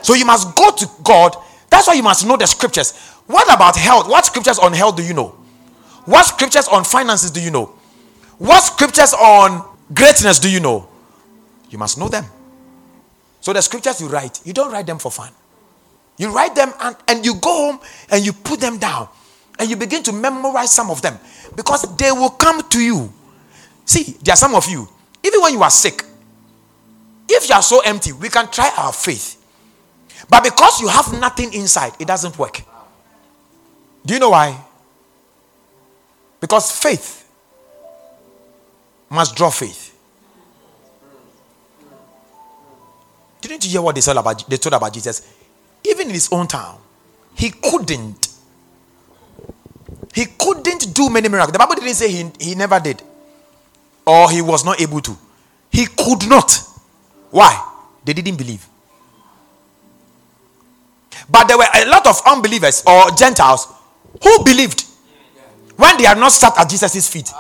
So 0.02 0.13
you 0.13 0.26
must 0.26 0.56
go 0.56 0.71
to 0.71 0.88
God. 1.04 1.36
That's 1.69 1.88
why 1.88 1.95
you 1.95 2.04
must 2.04 2.26
know 2.26 2.38
the 2.38 2.45
scriptures. 2.45 2.93
What 3.27 3.53
about 3.53 3.75
health? 3.75 4.09
What 4.09 4.25
scriptures 4.25 4.59
on 4.59 4.73
health 4.73 4.95
do 4.95 5.03
you 5.03 5.13
know? 5.13 5.36
What 6.05 6.25
scriptures 6.25 6.67
on 6.67 6.83
finances 6.83 7.31
do 7.31 7.41
you 7.41 7.51
know? 7.51 7.65
What 8.38 8.62
scriptures 8.62 9.13
on 9.13 9.65
greatness 9.93 10.39
do 10.39 10.49
you 10.49 10.59
know? 10.59 10.88
You 11.69 11.77
must 11.77 11.97
know 11.97 12.09
them. 12.09 12.25
So 13.39 13.53
the 13.53 13.62
scriptures 13.62 14.01
you 14.01 14.07
write, 14.07 14.41
you 14.45 14.53
don't 14.53 14.71
write 14.71 14.86
them 14.86 14.99
for 14.99 15.12
fun. 15.12 15.31
You 16.17 16.33
write 16.33 16.55
them 16.55 16.71
and, 16.79 16.95
and 17.07 17.25
you 17.25 17.36
go 17.36 17.71
home 17.71 17.79
and 18.09 18.25
you 18.25 18.33
put 18.33 18.59
them 18.59 18.77
down 18.77 19.07
and 19.59 19.69
you 19.69 19.75
begin 19.75 20.03
to 20.03 20.12
memorize 20.12 20.71
some 20.71 20.89
of 20.89 21.01
them 21.01 21.17
because 21.55 21.83
they 21.97 22.12
will 22.12 22.29
come 22.29 22.62
to 22.69 22.79
you. 22.79 23.12
See, 23.86 24.17
there 24.23 24.33
are 24.33 24.38
some 24.38 24.55
of 24.55 24.69
you, 24.69 24.88
even 25.23 25.41
when 25.41 25.53
you 25.53 25.63
are 25.63 25.69
sick, 25.69 26.03
if 27.29 27.49
you 27.49 27.55
are 27.55 27.62
so 27.62 27.81
empty, 27.81 28.12
we 28.12 28.29
can 28.29 28.49
try 28.51 28.71
our 28.77 28.93
faith. 28.93 29.39
But 30.29 30.43
because 30.43 30.81
you 30.81 30.88
have 30.88 31.19
nothing 31.19 31.53
inside, 31.53 31.93
it 31.99 32.07
doesn't 32.07 32.38
work. 32.38 32.62
Do 34.06 34.13
you 34.13 34.20
know 34.20 34.30
why? 34.30 34.60
Because 36.39 36.72
faith 36.72 37.30
must 39.10 39.36
draw 39.36 39.50
faith. 39.50 39.92
Didn't 43.42 43.63
you 43.66 43.72
hear 43.72 43.82
what 43.82 43.96
they 43.96 44.02
said 44.02 44.18
about 44.18 44.48
they 44.50 44.58
told 44.58 44.74
about 44.74 44.94
Jesus? 44.94 45.28
Even 45.86 46.08
in 46.08 46.13
his 46.13 46.30
own 46.32 46.48
town, 46.48 46.80
he 47.36 47.50
couldn't. 47.50 48.28
He 50.13 50.26
couldn't 50.26 50.94
do 50.94 51.10
many 51.10 51.28
miracles. 51.30 51.54
The 51.54 51.60
Bible 51.60 51.76
didn't 51.76 51.96
say 51.96 52.10
he, 52.10 52.32
he 52.39 52.56
never 52.56 52.80
did. 52.80 53.02
Or 54.06 54.30
he 54.30 54.42
was 54.42 54.63
not 54.63 54.80
able 54.80 55.02
to. 55.02 55.18
He 55.72 55.86
could 55.86 56.28
not. 56.28 56.54
Why? 57.32 57.72
They 58.06 58.13
didn't 58.13 58.38
believe. 58.38 58.66
But 61.30 61.48
there 61.48 61.58
were 61.58 61.68
a 61.74 61.86
lot 61.86 62.06
of 62.06 62.22
unbelievers 62.28 62.84
or 62.86 63.10
Gentiles 63.12 63.68
who 64.21 64.43
believed 64.43 64.86
when 65.76 65.97
they 65.97 66.04
had 66.04 66.17
not 66.17 66.32
sat 66.32 66.58
at 66.58 66.69
Jesus' 66.69 67.10
feet. 67.10 67.32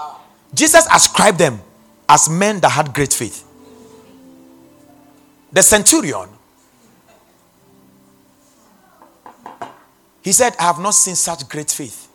Jesus 0.53 0.87
ascribed 0.93 1.37
them 1.37 1.59
as 2.07 2.29
men 2.29 2.59
that 2.59 2.69
had 2.69 2.93
great 2.93 3.13
faith. 3.13 3.45
The 5.51 5.61
centurion, 5.61 6.29
he 10.23 10.31
said, 10.31 10.55
I 10.59 10.63
have 10.63 10.79
not 10.79 10.95
seen 10.95 11.15
such 11.15 11.47
great 11.49 11.69
faith. 11.69 12.09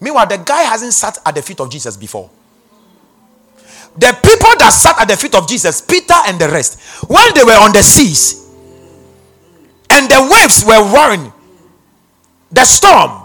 Meanwhile, 0.00 0.26
the 0.26 0.38
guy 0.38 0.62
hasn't 0.62 0.92
sat 0.92 1.18
at 1.24 1.34
the 1.34 1.42
feet 1.42 1.60
of 1.60 1.70
Jesus 1.70 1.96
before. 1.96 2.30
The 3.96 4.18
people 4.22 4.50
that 4.58 4.70
sat 4.72 4.98
at 5.00 5.08
the 5.08 5.16
feet 5.16 5.34
of 5.34 5.46
Jesus, 5.46 5.82
Peter 5.82 6.14
and 6.26 6.40
the 6.40 6.48
rest, 6.48 6.80
when 7.08 7.34
they 7.34 7.44
were 7.44 7.52
on 7.52 7.72
the 7.72 7.82
seas 7.82 8.48
and 9.90 10.10
the 10.10 10.30
waves 10.32 10.64
were 10.64 10.82
roaring, 10.92 11.30
the 12.50 12.64
storm, 12.64 13.21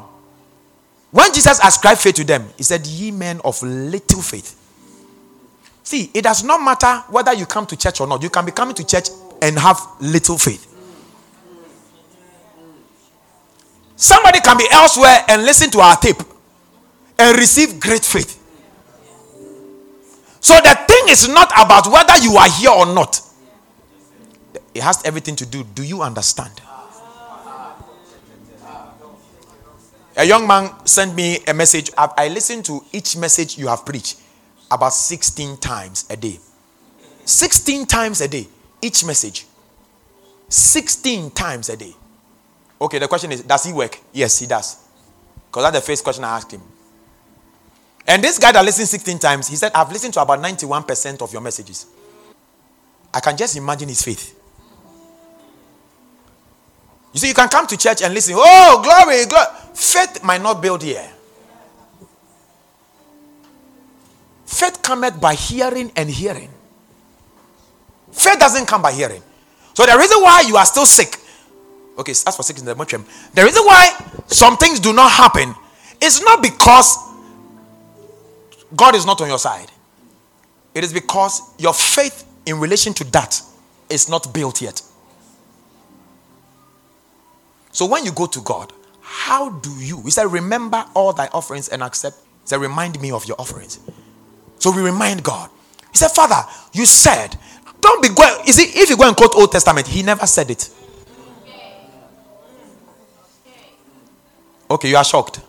When 1.12 1.34
Jesus 1.34 1.60
ascribed 1.64 2.02
faith 2.02 2.16
to 2.16 2.24
them, 2.24 2.48
he 2.58 2.64
said, 2.64 2.86
Ye 2.86 3.12
men 3.12 3.40
of 3.44 3.62
little 3.64 4.22
faith. 4.22 4.56
See, 5.84 6.12
it 6.14 6.24
does 6.24 6.44
not 6.44 6.62
matter 6.62 7.04
whether 7.10 7.34
you 7.34 7.46
come 7.46 7.66
to 7.68 7.78
church 7.78 8.02
or 8.02 8.08
not. 8.08 8.22
You 8.22 8.30
can 8.30 8.46
be 8.46 8.52
coming 8.52 8.76
to 8.76 8.86
church 8.86 9.08
and 9.42 9.58
have 9.58 9.80
little 10.02 10.38
faith. 10.38 10.66
Somebody 13.96 14.42
can 14.42 14.58
be 14.58 14.68
elsewhere 14.72 15.24
and 15.30 15.44
listen 15.44 15.72
to 15.72 15.80
our 15.80 15.96
tape 15.96 16.22
and 17.18 17.38
receive 17.38 17.80
great 17.80 18.04
faith. 18.04 18.44
So 20.40 20.54
the 20.56 20.76
thing 20.88 21.10
is 21.10 21.28
not 21.28 21.52
about 21.58 21.88
whether 21.88 22.22
you 22.22 22.36
are 22.38 22.50
here 22.50 22.70
or 22.70 22.86
not. 22.86 23.22
It 24.74 24.84
has 24.84 25.04
everything 25.04 25.36
to 25.38 25.46
do. 25.46 25.64
Do 25.64 25.84
you 25.84 26.02
understand? 26.02 26.62
A 30.18 30.26
young 30.26 30.48
man 30.48 30.72
sent 30.86 31.14
me 31.14 31.38
a 31.48 31.54
message. 31.54 31.92
I 31.96 32.28
listen 32.30 32.64
to 32.64 32.84
each 32.92 33.16
message 33.16 33.58
you 33.58 33.68
have 33.68 33.86
preached 33.86 34.20
about 34.72 34.94
16 34.94 35.58
times 35.58 36.06
a 36.10 36.18
day. 36.18 36.40
16 37.24 37.86
times 37.86 38.22
a 38.22 38.28
day, 38.28 38.48
each 38.82 39.06
message. 39.06 39.46
16 40.50 41.30
times 41.32 41.70
a 41.70 41.78
day. 41.78 41.94
Okay, 42.82 43.00
the 43.00 43.08
question 43.08 43.32
is 43.32 43.44
Does 43.44 43.66
he 43.66 43.74
work? 43.74 44.00
Yes, 44.12 44.40
he 44.40 44.48
does. 44.48 44.78
Because 45.46 45.64
that's 45.64 45.86
the 45.86 45.86
first 45.86 46.04
question 46.04 46.24
I 46.24 46.38
asked 46.38 46.52
him. 46.52 46.62
And 48.08 48.24
this 48.24 48.40
guy 48.40 48.52
that 48.54 48.64
listened 48.66 48.88
16 48.88 49.20
times, 49.20 49.48
he 49.48 49.56
said, 49.56 49.72
I've 49.76 49.92
listened 49.92 50.14
to 50.16 50.22
about 50.22 50.40
91% 50.40 51.22
of 51.22 51.32
your 51.32 51.42
messages. 51.42 51.86
I 53.14 53.20
can 53.20 53.38
just 53.38 53.56
imagine 53.56 53.90
his 53.90 54.02
faith. 54.02 54.34
You 57.14 57.20
see, 57.20 57.28
you 57.28 57.34
can 57.34 57.50
come 57.50 57.68
to 57.68 57.78
church 57.78 58.02
and 58.02 58.14
listen, 58.14 58.36
oh, 58.38 58.82
glory, 58.84 59.26
glory. 59.26 59.48
Faith 59.78 60.24
might 60.24 60.42
not 60.42 60.60
build 60.60 60.82
here. 60.82 61.08
Faith 64.48 64.82
cometh 64.82 65.22
by 65.22 65.36
hearing 65.36 65.92
and 65.96 66.10
hearing. 66.10 66.50
Faith 68.12 68.40
doesn't 68.40 68.66
come 68.66 68.82
by 68.82 68.92
hearing. 68.92 69.22
So 69.76 69.86
the 69.86 69.96
reason 69.96 70.20
why 70.24 70.42
you 70.48 70.58
are 70.58 70.66
still 70.66 70.88
sick, 70.88 71.20
okay, 72.00 72.12
that's 72.12 72.36
for 72.36 72.42
sickness 72.42 72.62
in 72.62 72.66
the 72.66 72.76
mushroom. 72.76 73.06
The 73.36 73.44
reason 73.44 73.64
why 73.64 73.92
some 74.26 74.58
things 74.58 74.80
do 74.80 74.94
not 74.94 75.12
happen 75.12 75.54
is 76.02 76.24
not 76.24 76.42
because 76.42 76.98
God 78.76 78.96
is 78.96 79.06
not 79.06 79.22
on 79.22 79.28
your 79.28 79.38
side. 79.38 79.70
It 80.74 80.84
is 80.84 80.92
because 80.92 81.40
your 81.60 81.76
faith 81.76 82.26
in 82.48 82.60
relation 82.60 82.96
to 82.96 83.04
that 83.12 83.40
is 83.92 84.10
not 84.10 84.34
built 84.34 84.60
yet. 84.60 84.82
So 87.72 87.86
when 87.86 88.06
you 88.06 88.12
go 88.12 88.26
to 88.26 88.42
God, 88.42 88.74
how 89.10 89.50
do 89.50 89.72
you? 89.80 90.02
He 90.02 90.12
said, 90.12 90.26
Remember 90.26 90.84
all 90.94 91.14
thy 91.14 91.28
offerings 91.28 91.70
and 91.70 91.82
accept. 91.82 92.18
He 92.18 92.50
said, 92.50 92.60
Remind 92.60 93.00
me 93.00 93.12
of 93.12 93.26
your 93.26 93.40
offerings. 93.40 93.80
So 94.60 94.70
we 94.70 94.82
remind 94.82 95.24
God. 95.24 95.50
He 95.92 95.98
said, 95.98 96.10
Father, 96.10 96.44
you 96.74 96.86
said, 96.86 97.38
don't 97.80 98.02
be 98.04 98.10
going. 98.10 98.46
Is 98.46 98.60
it 98.60 98.76
if 98.76 98.90
you 98.90 98.98
go 98.98 99.08
and 99.08 99.16
quote 99.16 99.34
Old 99.34 99.50
Testament, 99.52 99.88
he 99.88 100.04
never 100.04 100.28
said 100.28 100.52
it. 100.52 100.70
Okay, 104.70 104.90
you 104.90 104.98
are 104.98 105.06
shocked. 105.06 105.40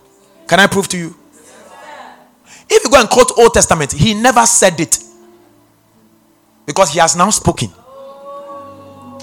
Can 0.46 0.60
I 0.60 0.68
prove 0.68 0.86
to 0.88 0.96
you? 0.96 1.16
If 2.70 2.84
you 2.84 2.90
go 2.90 3.00
and 3.00 3.10
quote 3.10 3.36
Old 3.36 3.54
Testament, 3.54 3.90
he 3.90 4.14
never 4.14 4.46
said 4.46 4.78
it. 4.78 5.02
Because 6.64 6.92
he 6.92 7.00
has 7.00 7.16
now 7.16 7.30
spoken. 7.30 7.70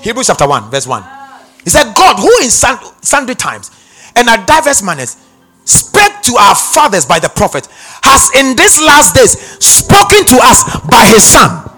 Hebrews 0.01 0.27
chapter 0.27 0.45
1, 0.47 0.69
verse 0.69 0.85
1. 0.87 1.03
He 1.63 1.69
said, 1.69 1.93
God, 1.95 2.19
who 2.19 2.43
in 2.43 2.49
sundry 2.49 3.35
times 3.35 3.71
and 4.15 4.27
at 4.29 4.47
diverse 4.47 4.81
manners 4.81 5.17
spake 5.65 6.21
to 6.21 6.35
our 6.37 6.55
fathers 6.55 7.05
by 7.05 7.19
the 7.19 7.29
prophet, 7.29 7.67
has 8.03 8.29
in 8.35 8.55
these 8.55 8.79
last 8.79 9.15
days 9.15 9.31
spoken 9.63 10.25
to 10.25 10.37
us 10.41 10.79
by 10.89 11.05
his 11.07 11.23
son. 11.23 11.71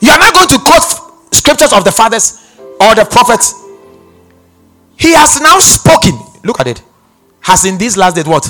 You 0.00 0.10
are 0.10 0.18
not 0.18 0.34
going 0.34 0.48
to 0.48 0.58
quote 0.58 1.32
scriptures 1.32 1.72
of 1.72 1.84
the 1.84 1.92
fathers 1.92 2.56
or 2.80 2.94
the 2.94 3.06
prophets. 3.10 3.54
He 4.98 5.12
has 5.14 5.40
now 5.40 5.58
spoken. 5.58 6.18
Look 6.44 6.60
at 6.60 6.66
it. 6.66 6.82
Has 7.40 7.64
in 7.64 7.78
these 7.78 7.96
last 7.96 8.16
days 8.16 8.26
what? 8.26 8.44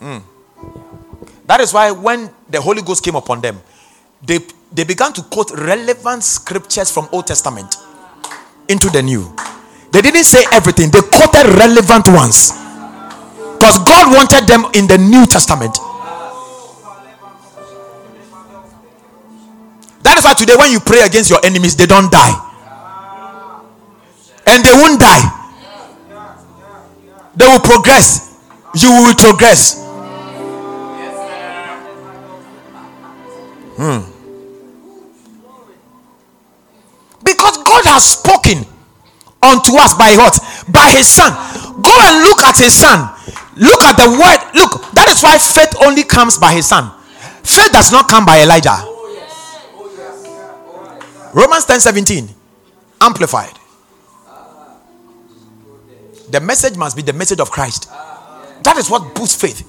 Mm. 0.00 0.22
That 1.46 1.60
is 1.60 1.72
why 1.72 1.90
when 1.90 2.30
the 2.48 2.60
Holy 2.60 2.82
Ghost 2.82 3.04
came 3.04 3.16
upon 3.16 3.40
them, 3.40 3.60
they, 4.22 4.38
they 4.72 4.84
began 4.84 5.12
to 5.14 5.22
quote 5.22 5.50
relevant 5.50 6.22
scriptures 6.22 6.90
from 6.90 7.08
Old 7.12 7.26
Testament 7.26 7.76
into 8.68 8.88
the 8.90 9.02
New. 9.02 9.34
They 9.92 10.02
didn't 10.02 10.24
say 10.24 10.44
everything, 10.52 10.90
they 10.90 11.00
quoted 11.00 11.46
relevant 11.56 12.08
ones. 12.08 12.52
Because 13.58 13.78
God 13.84 14.12
wanted 14.12 14.46
them 14.46 14.66
in 14.74 14.86
the 14.86 14.98
New 14.98 15.26
Testament. 15.26 15.78
That 20.02 20.18
is 20.18 20.24
why 20.24 20.34
today, 20.34 20.54
when 20.56 20.70
you 20.70 20.80
pray 20.80 21.00
against 21.00 21.30
your 21.30 21.40
enemies, 21.44 21.74
they 21.74 21.86
don't 21.86 22.10
die. 22.12 22.34
And 24.46 24.64
they 24.64 24.72
won't 24.72 25.00
die. 25.00 25.24
They 27.34 27.46
will 27.46 27.60
progress. 27.60 28.38
You 28.74 28.90
will 28.90 29.14
progress. 29.14 29.82
Hmm. 33.76 34.15
Has 37.96 38.12
spoken 38.12 38.60
unto 39.40 39.72
us 39.80 39.96
by 39.96 40.12
what? 40.20 40.36
By 40.68 40.92
his 40.92 41.08
son. 41.08 41.32
Go 41.80 41.92
and 42.04 42.14
look 42.28 42.44
at 42.44 42.56
his 42.60 42.76
son. 42.76 43.08
Look 43.56 43.82
at 43.82 43.96
the 43.96 44.12
word. 44.12 44.40
Look, 44.52 44.92
that 44.92 45.08
is 45.08 45.22
why 45.24 45.38
faith 45.40 45.72
only 45.80 46.04
comes 46.04 46.36
by 46.36 46.52
his 46.52 46.68
son. 46.68 46.92
Faith 47.42 47.72
does 47.72 47.90
not 47.90 48.08
come 48.08 48.26
by 48.26 48.42
Elijah. 48.42 48.76
Romans 51.32 51.64
10 51.64 51.80
17. 51.80 52.28
Amplified. 53.00 53.52
The 56.30 56.40
message 56.40 56.76
must 56.76 56.96
be 56.96 57.02
the 57.02 57.12
message 57.12 57.40
of 57.40 57.50
Christ. 57.50 57.88
That 58.62 58.76
is 58.76 58.90
what 58.90 59.14
boosts 59.14 59.40
faith. 59.40 59.64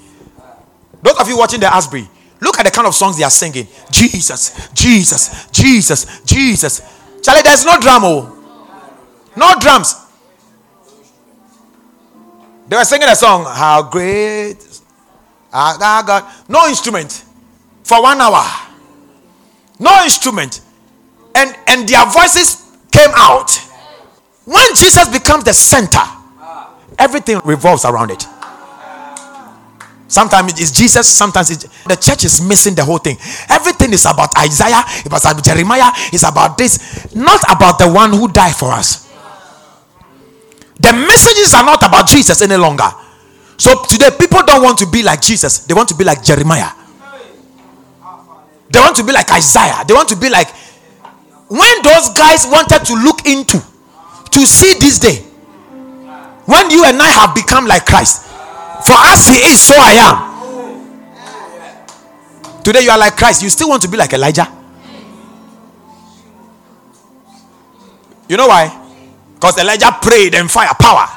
Those 1.02 1.16
of 1.20 1.28
you 1.30 1.38
watching 1.38 1.60
the 1.60 1.72
Asbury, 1.74 2.10
Look 2.42 2.60
at 2.60 2.66
the 2.66 2.72
kind 2.72 2.88
of 2.88 2.94
songs 2.94 3.18
they 3.18 3.24
are 3.24 3.30
singing. 3.32 3.68
Jesus, 3.92 4.70
Jesus, 4.74 5.48
Jesus, 5.52 6.22
Jesus. 6.22 6.82
Charlie, 7.22 7.42
there's 7.42 7.66
no 7.66 7.80
drum, 7.80 8.04
oh. 8.06 8.34
No 9.36 9.54
drums. 9.60 9.96
They 12.68 12.76
were 12.76 12.84
singing 12.86 13.08
a 13.08 13.16
song, 13.16 13.46
How 13.46 13.84
Great 13.84 14.58
our 15.54 15.74
ah, 15.74 15.78
ah, 15.82 16.04
God. 16.06 16.50
No 16.50 16.68
instrument 16.68 17.24
for 17.84 18.02
one 18.02 18.20
hour. 18.20 18.44
No 19.80 20.04
instrument. 20.04 20.62
And, 21.34 21.56
and 21.68 21.88
their 21.88 22.06
voices 22.06 22.68
came 22.92 23.10
out. 23.16 23.50
When 24.46 24.68
Jesus 24.76 25.08
becomes 25.10 25.46
the 25.46 25.54
center, 25.54 26.04
everything 27.00 27.40
revolves 27.44 27.86
around 27.86 28.12
it. 28.12 28.26
Sometimes 30.08 30.60
it's 30.60 30.72
Jesus, 30.72 31.08
sometimes 31.08 31.52
it's, 31.52 31.84
the 31.84 31.96
church 31.96 32.24
is 32.24 32.40
missing 32.42 32.76
the 32.76 32.84
whole 32.84 32.98
thing. 32.98 33.18
Everything 33.50 33.92
is 33.92 34.06
about 34.06 34.30
Isaiah, 34.38 34.84
it 35.06 35.12
was 35.12 35.26
about 35.26 35.44
Jeremiah, 35.44 35.92
it's 36.14 36.24
about 36.24 36.58
this, 36.58 37.14
not 37.14 37.44
about 37.52 37.78
the 37.78 37.92
one 37.92 38.12
who 38.12 38.28
died 38.30 38.56
for 38.56 38.72
us. 38.72 39.12
The 40.80 40.94
messages 40.94 41.54
are 41.54 41.66
not 41.66 41.84
about 41.84 42.08
Jesus 42.08 42.42
any 42.42 42.56
longer. 42.56 42.88
So 43.58 43.84
today, 43.84 44.12
people 44.18 44.44
don't 44.44 44.64
want 44.64 44.78
to 44.80 44.88
be 44.88 45.04
like 45.04 45.22
Jesus, 45.22 45.60
they 45.66 45.74
want 45.74 45.90
to 45.90 45.96
be 45.96 46.04
like 46.04 46.24
Jeremiah. 46.24 46.72
They 48.70 48.80
want 48.80 48.96
to 48.98 49.04
be 49.04 49.12
like 49.12 49.32
Isaiah. 49.32 49.84
They 49.88 49.94
want 49.94 50.10
to 50.10 50.16
be 50.16 50.30
like 50.30 50.48
when 51.48 51.82
those 51.82 52.10
guys 52.10 52.46
wanted 52.46 52.84
to 52.86 52.94
look 52.96 53.26
into 53.26 53.60
to 54.32 54.46
see 54.46 54.78
this 54.80 55.00
day, 55.00 55.24
when 56.46 56.70
you 56.70 56.84
and 56.84 57.02
I 57.02 57.08
have 57.08 57.34
become 57.34 57.66
like 57.66 57.86
Christ, 57.86 58.27
for 58.86 58.96
as 58.98 59.28
he 59.28 59.36
is, 59.48 59.60
so 59.60 59.74
I 59.78 59.94
am. 59.98 60.18
Today 62.64 62.82
you 62.84 62.92
are 62.92 63.00
like 63.00 63.16
Christ. 63.16 63.42
You 63.44 63.50
still 63.50 63.70
want 63.70 63.82
to 63.84 63.88
be 63.88 63.98
like 63.98 64.12
Elijah? 64.14 64.52
You 68.28 68.36
know 68.36 68.48
why? 68.48 68.68
Because 69.36 69.58
Elijah 69.58 69.92
prayed 70.02 70.36
and 70.36 70.52
fire 70.52 70.74
power. 70.80 71.08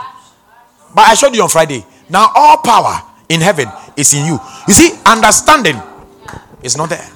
But 0.94 1.08
I 1.08 1.14
showed 1.14 1.34
you 1.34 1.42
on 1.42 1.48
Friday. 1.48 1.84
Now 2.08 2.30
all 2.34 2.58
power 2.58 3.02
in 3.28 3.40
heaven 3.40 3.68
is 3.96 4.14
in 4.14 4.26
you. 4.26 4.38
You 4.68 4.74
see, 4.74 4.92
understanding 5.06 5.80
is 6.62 6.76
not 6.76 6.90
there. 6.90 7.08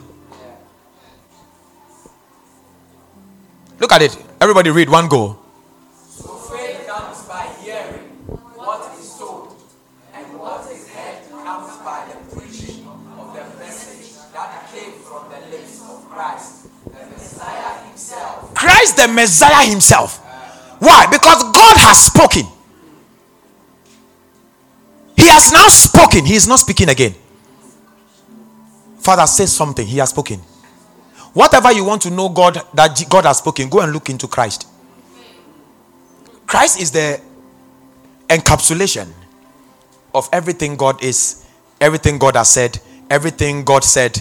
Look 3.79 3.93
at 3.93 4.03
it. 4.03 4.17
Everybody 4.41 4.71
read 4.71 4.89
one 4.89 5.09
go. 5.09 5.44
Christ 18.85 18.97
the 18.97 19.09
Messiah 19.09 19.67
himself. 19.67 20.19
Why? 20.79 21.07
Because 21.11 21.43
God 21.43 21.77
has 21.79 22.07
spoken. 22.07 22.45
He 25.17 25.27
has 25.29 25.53
now 25.53 25.69
spoken. 25.69 26.27
He 26.27 26.35
is 26.35 26.47
not 26.47 26.59
speaking 26.59 26.91
again. 26.91 27.15
Father 28.99 29.27
says 29.27 29.53
something. 29.53 29.87
He 29.87 29.99
has 29.99 30.11
spoken. 30.11 30.39
Whatever 31.33 31.73
you 31.73 31.85
want 31.85 32.03
to 32.03 32.11
know 32.11 32.29
God 32.29 32.61
that 32.75 33.03
God 33.09 33.25
has 33.25 33.39
spoken, 33.39 33.69
go 33.71 33.81
and 33.81 33.93
look 33.93 34.11
into 34.11 34.29
Christ. 34.29 34.69
Christ 36.47 36.81
is 36.81 36.91
the 36.91 37.21
encapsulation 38.29 39.11
of 40.15 40.29
everything 40.33 40.77
God 40.77 41.03
is, 41.03 41.47
everything 41.81 42.19
God 42.19 42.37
has 42.37 42.51
said, 42.51 42.79
everything 43.09 43.65
God 43.65 43.83
said, 43.83 44.21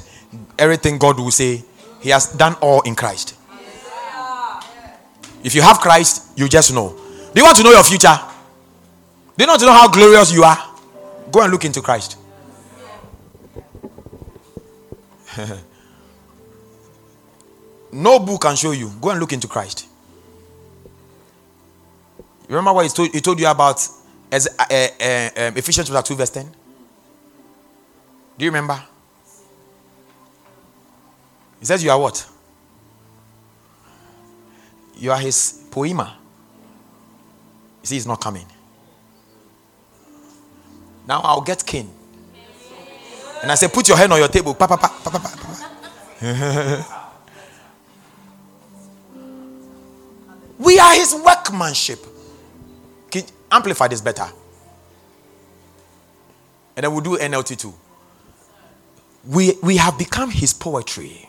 everything 0.57 0.97
God 0.97 1.19
will 1.19 1.31
say. 1.31 1.63
He 1.99 2.09
has 2.09 2.27
done 2.33 2.55
all 2.61 2.81
in 2.81 2.95
Christ. 2.95 3.35
If 5.43 5.53
you 5.53 5.61
have 5.61 5.79
Christ, 5.79 6.31
you 6.37 6.47
just 6.47 6.73
know. 6.73 6.95
Do 7.33 7.39
you 7.39 7.43
want 7.43 7.57
to 7.57 7.63
know 7.63 7.71
your 7.71 7.83
future? 7.83 8.17
Do 9.37 9.43
you 9.43 9.47
want 9.47 9.59
to 9.59 9.65
know 9.65 9.73
how 9.73 9.89
glorious 9.89 10.31
you 10.31 10.43
are? 10.43 10.57
Go 11.31 11.41
and 11.41 11.51
look 11.51 11.65
into 11.65 11.81
Christ. 11.81 12.17
no 17.91 18.19
book 18.19 18.41
can 18.41 18.55
show 18.55 18.71
you. 18.71 18.91
Go 19.01 19.09
and 19.09 19.19
look 19.19 19.33
into 19.33 19.47
Christ. 19.47 19.87
You 22.19 22.55
remember 22.55 22.73
what 22.73 22.85
he 22.85 22.89
told, 22.89 23.11
he 23.13 23.19
told 23.19 23.39
you 23.39 23.47
about 23.47 23.85
as, 24.31 24.47
uh, 24.59 24.65
uh, 24.69 25.29
um, 25.37 25.57
Ephesians 25.57 25.89
chapter 25.89 26.13
2, 26.13 26.15
verse 26.15 26.29
10? 26.29 26.51
Do 28.37 28.45
you 28.45 28.51
remember? 28.51 28.81
He 31.59 31.65
says, 31.65 31.83
You 31.83 31.91
are 31.91 31.99
what? 31.99 32.27
You 35.03 35.11
are 35.11 35.19
his 35.19 35.61
poema. 35.69 36.15
You 37.81 37.87
see, 37.87 37.95
he's 37.95 38.07
not 38.07 38.21
coming. 38.21 38.45
Now 41.05 41.19
I'll 41.25 41.41
get 41.41 41.65
king. 41.65 41.93
And 43.41 43.51
I 43.51 43.55
say, 43.55 43.67
Put 43.67 43.89
your 43.89 43.97
hand 43.97 44.13
on 44.13 44.19
your 44.19 44.29
table. 44.29 44.55
Pa, 44.55 44.65
pa, 44.65 44.77
pa, 44.77 44.87
pa, 44.87 45.09
pa, 45.09 45.19
pa, 45.19 45.35
pa. 45.35 45.49
we 50.57 50.79
are 50.79 50.93
his 50.93 51.13
workmanship. 51.15 51.99
Can 53.11 53.23
amplify 53.51 53.89
this 53.89 53.99
better. 53.99 54.29
And 56.77 56.85
then 56.85 56.93
we'll 56.93 57.01
do 57.01 57.17
NLT 57.17 57.57
too. 57.57 57.73
We, 59.27 59.57
we 59.61 59.75
have 59.75 59.97
become 59.97 60.31
his 60.31 60.53
poetry. 60.53 61.27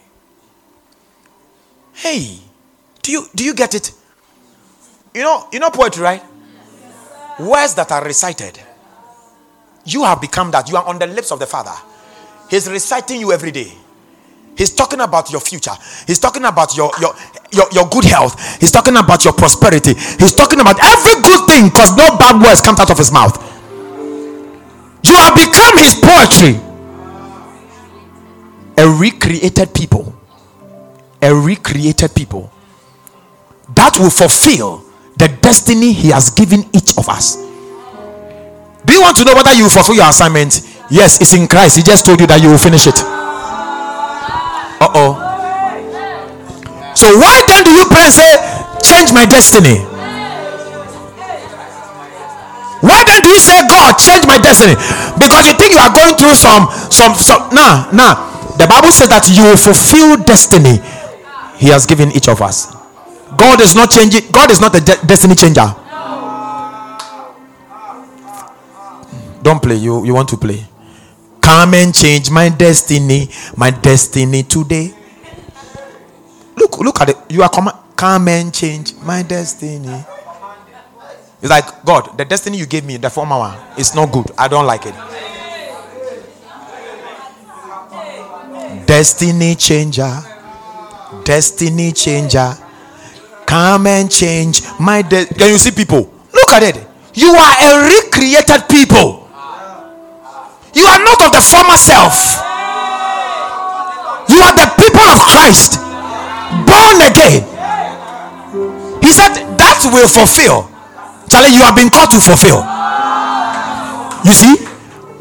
Hey, 1.93 2.39
do 3.05 3.13
you 3.13 3.27
do 3.35 3.45
you 3.45 3.55
get 3.55 3.75
it? 3.75 3.93
You 5.15 5.23
know, 5.23 5.47
you 5.53 5.61
know 5.61 5.71
poetry, 5.71 6.03
right? 6.03 6.23
Words 7.39 7.75
that 7.75 7.93
are 7.93 8.03
recited. 8.03 8.59
You 9.85 10.05
have 10.05 10.21
become 10.21 10.51
that. 10.53 10.69
You 10.71 10.77
are 10.77 10.85
on 10.85 10.99
the 10.99 11.07
lips 11.07 11.31
of 11.31 11.39
the 11.39 11.47
Father. 11.47 11.75
He's 12.49 12.69
reciting 12.69 13.21
you 13.21 13.33
every 13.33 13.53
day. 13.53 13.73
He's 14.57 14.73
talking 14.73 15.01
about 15.01 15.31
your 15.31 15.41
future. 15.41 15.75
He's 16.07 16.19
talking 16.19 16.45
about 16.45 16.77
your, 16.77 16.91
your, 17.01 17.15
your, 17.53 17.67
your 17.73 17.89
good 17.91 18.05
health. 18.05 18.61
He's 18.61 18.71
talking 18.71 18.97
about 18.97 19.25
your 19.25 19.35
prosperity. 19.35 19.95
He's 19.95 20.33
talking 20.33 20.61
about 20.61 20.79
every 20.83 21.21
good 21.23 21.47
thing 21.49 21.69
because 21.69 21.95
no 21.97 22.17
bad 22.17 22.41
words 22.41 22.61
come 22.61 22.77
out 22.79 22.91
of 22.91 22.97
his 22.97 23.13
mouth. 23.13 23.37
You 25.03 25.13
have 25.13 25.35
become 25.35 25.77
his 25.77 25.95
poetry. 26.01 26.61
A 28.79 28.89
recreated 28.89 29.75
people. 29.75 30.15
A 31.21 31.35
recreated 31.35 32.15
people 32.15 32.54
that 33.75 33.97
will 33.99 34.11
fulfill 34.11 34.85
the 35.17 35.29
destiny 35.41 35.93
he 35.93 36.11
has 36.11 36.31
given 36.31 36.65
each 36.75 36.97
of 36.99 37.09
us. 37.09 37.37
Do 38.85 38.93
you 38.93 39.01
want 39.01 39.17
to 39.17 39.25
know 39.25 39.35
whether 39.35 39.53
you 39.55 39.69
fulfill 39.69 39.95
your 39.95 40.09
assignment? 40.09 40.61
Yes, 40.91 41.21
it's 41.21 41.33
in 41.33 41.49
Christ. 41.49 41.77
He 41.77 41.83
just 41.83 42.05
told 42.05 42.21
you 42.21 42.27
that 42.27 42.43
you 42.43 42.51
will 42.51 42.59
finish 42.61 42.87
it. 42.87 42.99
Uh 44.85 44.91
oh. 44.93 45.17
So 46.95 47.09
why 47.17 47.43
then 47.49 47.65
do 47.65 47.73
you 47.73 47.85
pray 47.89 48.05
and 48.05 48.13
say, 48.13 48.37
change 48.85 49.13
my 49.13 49.25
destiny? 49.25 49.81
Why 52.85 53.01
then 53.09 53.23
do 53.25 53.31
you 53.33 53.41
say, 53.41 53.65
God, 53.67 53.97
change 53.97 54.27
my 54.29 54.37
destiny? 54.37 54.77
Because 55.17 55.49
you 55.49 55.57
think 55.57 55.73
you 55.73 55.81
are 55.81 55.89
going 55.95 56.15
through 56.21 56.37
some, 56.37 56.69
some, 56.93 57.15
some. 57.17 57.49
Nah, 57.49 57.89
nah. 57.97 58.35
The 58.61 58.69
Bible 58.69 58.93
says 58.93 59.09
that 59.09 59.25
you 59.33 59.43
will 59.43 59.57
fulfill 59.57 60.21
destiny 60.23 60.79
He 61.57 61.73
has 61.73 61.87
given 61.87 62.13
each 62.13 62.29
of 62.29 62.43
us. 62.43 62.84
God 63.37 63.61
is 63.61 63.75
not 63.75 63.91
changing. 63.91 64.31
God 64.31 64.51
is 64.51 64.61
not 64.61 64.75
a 64.75 64.81
de- 64.81 65.07
destiny 65.07 65.35
changer. 65.35 65.75
Don't 69.43 69.63
play. 69.63 69.77
You 69.77 70.05
you 70.05 70.15
want 70.15 70.29
to 70.31 70.37
play. 70.37 70.65
Come 71.41 71.75
and 71.75 71.95
change 71.95 72.31
my 72.31 72.49
destiny, 72.49 73.29
my 73.57 73.71
destiny 73.71 74.43
today. 74.45 74.95
Look, 76.57 76.79
look 76.79 77.01
at 77.03 77.11
it. 77.11 77.17
You 77.29 77.43
are 77.43 77.51
come, 77.51 77.71
come 77.95 78.29
and 78.29 78.55
change 78.55 78.95
my 79.03 79.23
destiny. 79.23 80.05
It's 81.43 81.51
like 81.51 81.85
God, 81.85 82.17
the 82.17 82.25
destiny 82.25 82.57
you 82.57 82.65
gave 82.65 82.85
me, 82.87 82.97
the 82.97 83.11
former 83.11 83.39
one, 83.39 83.59
it's 83.77 83.95
not 83.95 84.11
good. 84.11 84.31
I 84.39 84.49
don't 84.49 84.65
like 84.65 84.87
it. 84.87 84.95
Destiny 88.87 89.55
changer, 89.55 90.17
destiny 91.25 91.93
changer. 91.93 92.57
Come 93.55 93.87
and 93.87 94.11
change 94.11 94.67
my 94.81 94.99
destiny. 95.01 95.39
Can 95.39 95.49
you 95.55 95.59
see 95.63 95.71
people? 95.71 96.11
Look 96.35 96.51
at 96.51 96.67
it. 96.67 96.75
You 97.15 97.31
are 97.39 97.55
a 97.63 97.87
recreated 97.87 98.67
people. 98.67 99.31
You 100.75 100.83
are 100.91 100.99
not 100.99 101.23
of 101.23 101.31
the 101.31 101.39
former 101.39 101.79
self. 101.79 102.19
You 104.27 104.43
are 104.43 104.59
the 104.59 104.67
people 104.75 105.07
of 105.07 105.23
Christ, 105.31 105.79
born 106.67 106.99
again. 107.07 107.47
He 108.99 109.15
said 109.15 109.39
that 109.55 109.87
will 109.87 110.11
fulfill. 110.11 110.67
Charlie, 111.31 111.55
you 111.55 111.63
have 111.63 111.79
been 111.79 111.95
called 111.95 112.11
to 112.11 112.19
fulfill. 112.19 112.59
You 114.27 114.35
see, 114.35 114.67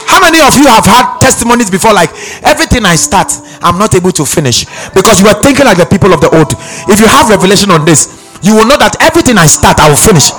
how 0.10 0.18
many 0.18 0.42
of 0.42 0.58
you 0.58 0.66
have 0.74 0.90
had 0.90 1.22
testimonies 1.22 1.70
before? 1.70 1.94
Like 1.94 2.10
everything 2.42 2.84
I 2.84 2.96
start, 2.96 3.30
I'm 3.62 3.78
not 3.78 3.94
able 3.94 4.12
to 4.18 4.26
finish 4.26 4.66
because 4.90 5.22
you 5.22 5.28
are 5.28 5.38
thinking 5.38 5.66
like 5.66 5.78
the 5.78 5.86
people 5.86 6.12
of 6.14 6.20
the 6.20 6.34
old. 6.34 6.50
If 6.90 7.00
you 7.00 7.06
have 7.06 7.30
revelation 7.30 7.70
on 7.70 7.86
this, 7.86 8.23
you 8.44 8.54
will 8.60 8.68
know 8.68 8.78
that 8.78 9.00
everything 9.00 9.40
I 9.40 9.48
start, 9.48 9.80
I 9.80 9.88
will 9.88 10.00
finish. 10.00 10.36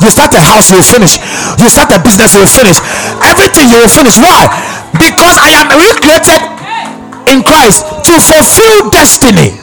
You 0.00 0.08
start 0.08 0.32
a 0.34 0.40
house, 0.40 0.72
you 0.72 0.80
will 0.80 0.88
finish. 0.88 1.20
You 1.60 1.68
start 1.68 1.92
a 1.92 2.00
business, 2.00 2.34
you 2.34 2.42
will 2.42 2.50
finish. 2.50 2.80
Everything 3.22 3.68
you 3.68 3.78
will 3.78 3.92
finish. 3.92 4.16
Why? 4.18 4.48
Because 4.96 5.36
I 5.38 5.52
am 5.60 5.68
recreated 5.70 6.40
in 7.28 7.44
Christ 7.44 7.84
to 8.08 8.12
fulfill 8.18 8.90
destiny. 8.90 9.54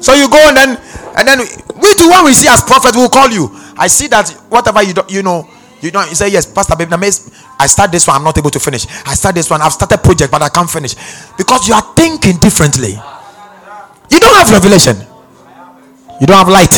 So 0.00 0.14
you 0.14 0.30
go 0.30 0.40
and 0.48 0.56
then 0.56 0.70
and 1.18 1.28
then 1.28 1.38
we 1.76 1.92
do 1.94 2.08
what 2.08 2.24
we 2.24 2.32
see 2.32 2.48
as 2.48 2.62
prophet, 2.62 2.94
we'll 2.94 3.10
call 3.10 3.28
you. 3.28 3.50
I 3.76 3.88
see 3.88 4.06
that 4.08 4.30
whatever 4.48 4.82
you 4.82 4.94
don't 4.94 5.10
you 5.10 5.22
know, 5.22 5.46
you 5.82 5.90
know, 5.90 6.04
you 6.04 6.14
say 6.14 6.28
yes, 6.28 6.50
Pastor 6.50 6.76
Babe, 6.76 6.92
I 6.92 7.66
start 7.66 7.92
this 7.92 8.06
one, 8.06 8.16
I'm 8.16 8.24
not 8.24 8.38
able 8.38 8.50
to 8.50 8.60
finish. 8.60 8.86
I 9.04 9.14
start 9.14 9.34
this 9.34 9.50
one, 9.50 9.60
I've 9.60 9.72
started 9.72 9.98
project, 9.98 10.30
but 10.30 10.42
I 10.42 10.48
can't 10.48 10.70
finish. 10.70 10.94
Because 11.36 11.68
you 11.68 11.74
are 11.74 11.84
thinking 11.94 12.36
differently. 12.38 12.96
You 14.10 14.20
don't 14.20 14.36
have 14.36 14.50
revelation. 14.50 15.09
You 16.20 16.26
don't 16.26 16.36
have 16.36 16.48
light. 16.48 16.74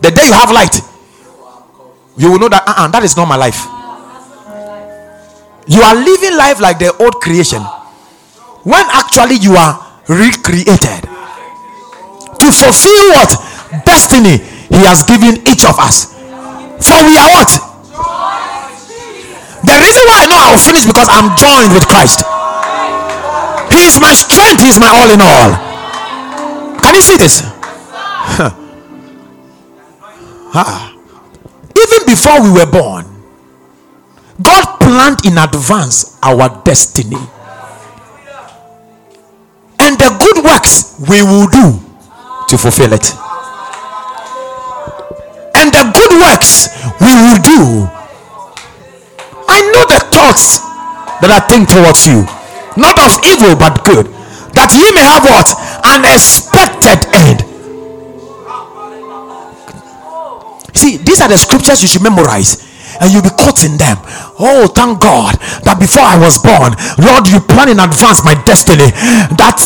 The 0.00 0.10
day 0.10 0.26
you 0.26 0.32
have 0.32 0.50
light, 0.50 0.78
you 2.16 2.30
will 2.30 2.38
know 2.38 2.48
that 2.48 2.62
uh-uh, 2.62 2.88
that 2.94 3.02
is 3.02 3.16
not 3.16 3.26
my 3.26 3.34
life. 3.34 3.58
You 5.66 5.82
are 5.82 5.96
living 5.96 6.36
life 6.36 6.60
like 6.60 6.78
the 6.78 6.94
old 7.00 7.18
creation 7.24 7.62
when 8.62 8.84
actually 8.92 9.40
you 9.40 9.56
are 9.56 9.80
recreated 10.08 11.00
to 12.38 12.46
fulfill 12.52 13.04
what 13.16 13.30
destiny 13.88 14.38
He 14.68 14.80
has 14.84 15.02
given 15.08 15.40
each 15.48 15.64
of 15.64 15.74
us. 15.80 16.12
For 16.84 16.98
we 17.08 17.16
are 17.16 17.30
what? 17.32 17.50
The 19.64 19.76
reason 19.80 20.04
why 20.04 20.22
I 20.22 20.26
know 20.28 20.36
I 20.36 20.52
will 20.52 20.60
finish 20.60 20.84
because 20.84 21.08
I'm 21.08 21.32
joined 21.40 21.72
with 21.72 21.88
Christ. 21.88 22.20
He 23.72 23.88
is 23.88 23.96
my 23.98 24.12
strength, 24.12 24.60
He 24.60 24.68
is 24.68 24.78
my 24.78 24.92
all 24.92 25.08
in 25.08 25.18
all. 25.24 25.50
Can 26.84 26.94
you 26.94 27.00
see 27.00 27.16
this? 27.16 27.53
Ah. 30.56 30.94
Even 31.74 32.06
before 32.06 32.40
we 32.40 32.50
were 32.52 32.70
born, 32.70 33.04
God 34.40 34.78
planned 34.78 35.26
in 35.26 35.36
advance 35.36 36.16
our 36.22 36.48
destiny. 36.62 37.18
And 39.80 39.98
the 39.98 40.14
good 40.18 40.44
works 40.44 40.94
we 41.10 41.22
will 41.22 41.48
do 41.50 41.82
to 42.48 42.56
fulfill 42.56 42.92
it. 42.94 43.12
And 45.58 45.74
the 45.74 45.84
good 45.90 46.12
works 46.22 46.70
we 47.02 47.10
will 47.10 47.40
do. 47.42 47.90
I 49.50 49.58
know 49.74 49.84
the 49.90 50.06
thoughts 50.14 50.62
that 51.20 51.30
I 51.34 51.40
think 51.50 51.68
towards 51.68 52.06
you, 52.06 52.22
not 52.80 52.94
of 52.98 53.18
evil 53.26 53.54
but 53.58 53.84
good, 53.84 54.06
that 54.54 54.70
ye 54.72 54.86
may 54.94 55.02
have 55.02 55.26
what? 55.26 55.50
An 55.82 56.06
expected 56.06 57.10
end. 57.12 57.53
See, 60.74 60.98
these 60.98 61.20
are 61.20 61.28
the 61.28 61.38
scriptures 61.38 61.82
you 61.82 61.88
should 61.88 62.02
memorize. 62.02 62.62
and 63.00 63.10
you'll 63.10 63.26
be 63.26 63.34
caught 63.34 63.64
in 63.66 63.74
them. 63.74 63.98
Oh, 64.38 64.70
thank 64.70 65.02
God 65.02 65.34
that 65.66 65.82
before 65.82 66.06
I 66.06 66.14
was 66.14 66.38
born, 66.38 66.78
Lord, 67.02 67.26
you 67.26 67.42
plan 67.42 67.66
in 67.66 67.82
advance 67.82 68.22
my 68.22 68.38
destiny. 68.46 68.90
That 69.34 69.58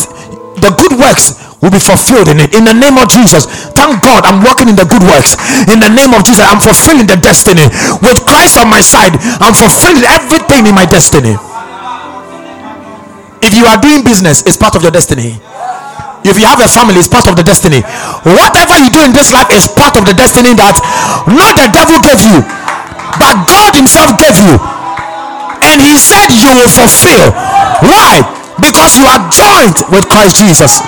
the 0.61 0.73
good 0.75 0.97
works 0.97 1.37
will 1.61 1.69
be 1.69 1.81
fulfilled 1.81 2.31
in 2.31 2.39
it. 2.39 2.55
In 2.55 2.63
the 2.65 2.73
name 2.73 2.97
of 2.97 3.11
Jesus, 3.11 3.45
thank 3.75 4.01
God 4.01 4.25
I'm 4.25 4.41
working 4.41 4.71
in 4.71 4.75
the 4.75 4.87
good 4.87 5.03
works. 5.03 5.35
In 5.69 5.77
the 5.77 5.91
name 5.91 6.15
of 6.15 6.25
Jesus, 6.25 6.41
I'm 6.41 6.61
fulfilling 6.61 7.05
the 7.05 7.19
destiny. 7.19 7.67
With 8.01 8.23
Christ 8.25 8.57
on 8.57 8.71
my 8.71 8.81
side, 8.81 9.13
I'm 9.43 9.53
fulfilling 9.53 10.05
everything 10.07 10.65
in 10.65 10.73
my 10.73 10.87
destiny. 10.89 11.35
If 13.45 13.55
you 13.55 13.65
are 13.69 13.79
doing 13.79 14.03
business, 14.03 14.43
it's 14.43 14.57
part 14.57 14.75
of 14.75 14.83
your 14.83 14.91
destiny. 14.91 15.39
If 16.23 16.35
you 16.35 16.45
have 16.45 16.59
a 16.59 16.67
family, 16.67 16.99
it's 16.99 17.07
part 17.07 17.27
of 17.31 17.39
the 17.39 17.43
destiny. 17.43 17.79
Whatever 18.27 18.75
you 18.75 18.91
do 18.91 18.99
in 19.07 19.15
this 19.15 19.31
life 19.31 19.47
is 19.55 19.71
part 19.71 19.95
of 19.95 20.03
the 20.03 20.11
destiny 20.11 20.51
that 20.59 20.75
not 21.31 21.55
the 21.55 21.71
devil 21.71 21.95
gave 22.03 22.19
you, 22.19 22.43
but 23.15 23.47
God 23.47 23.71
Himself 23.75 24.19
gave 24.19 24.35
you. 24.35 24.59
And 25.63 25.79
He 25.79 25.95
said 25.95 26.27
you 26.35 26.51
will 26.51 26.67
fulfill. 26.67 27.31
Why? 27.87 28.19
Because 28.59 28.99
you 28.99 29.07
are 29.07 29.23
joined 29.31 29.79
with 29.87 30.11
Christ 30.11 30.35
Jesus. 30.43 30.83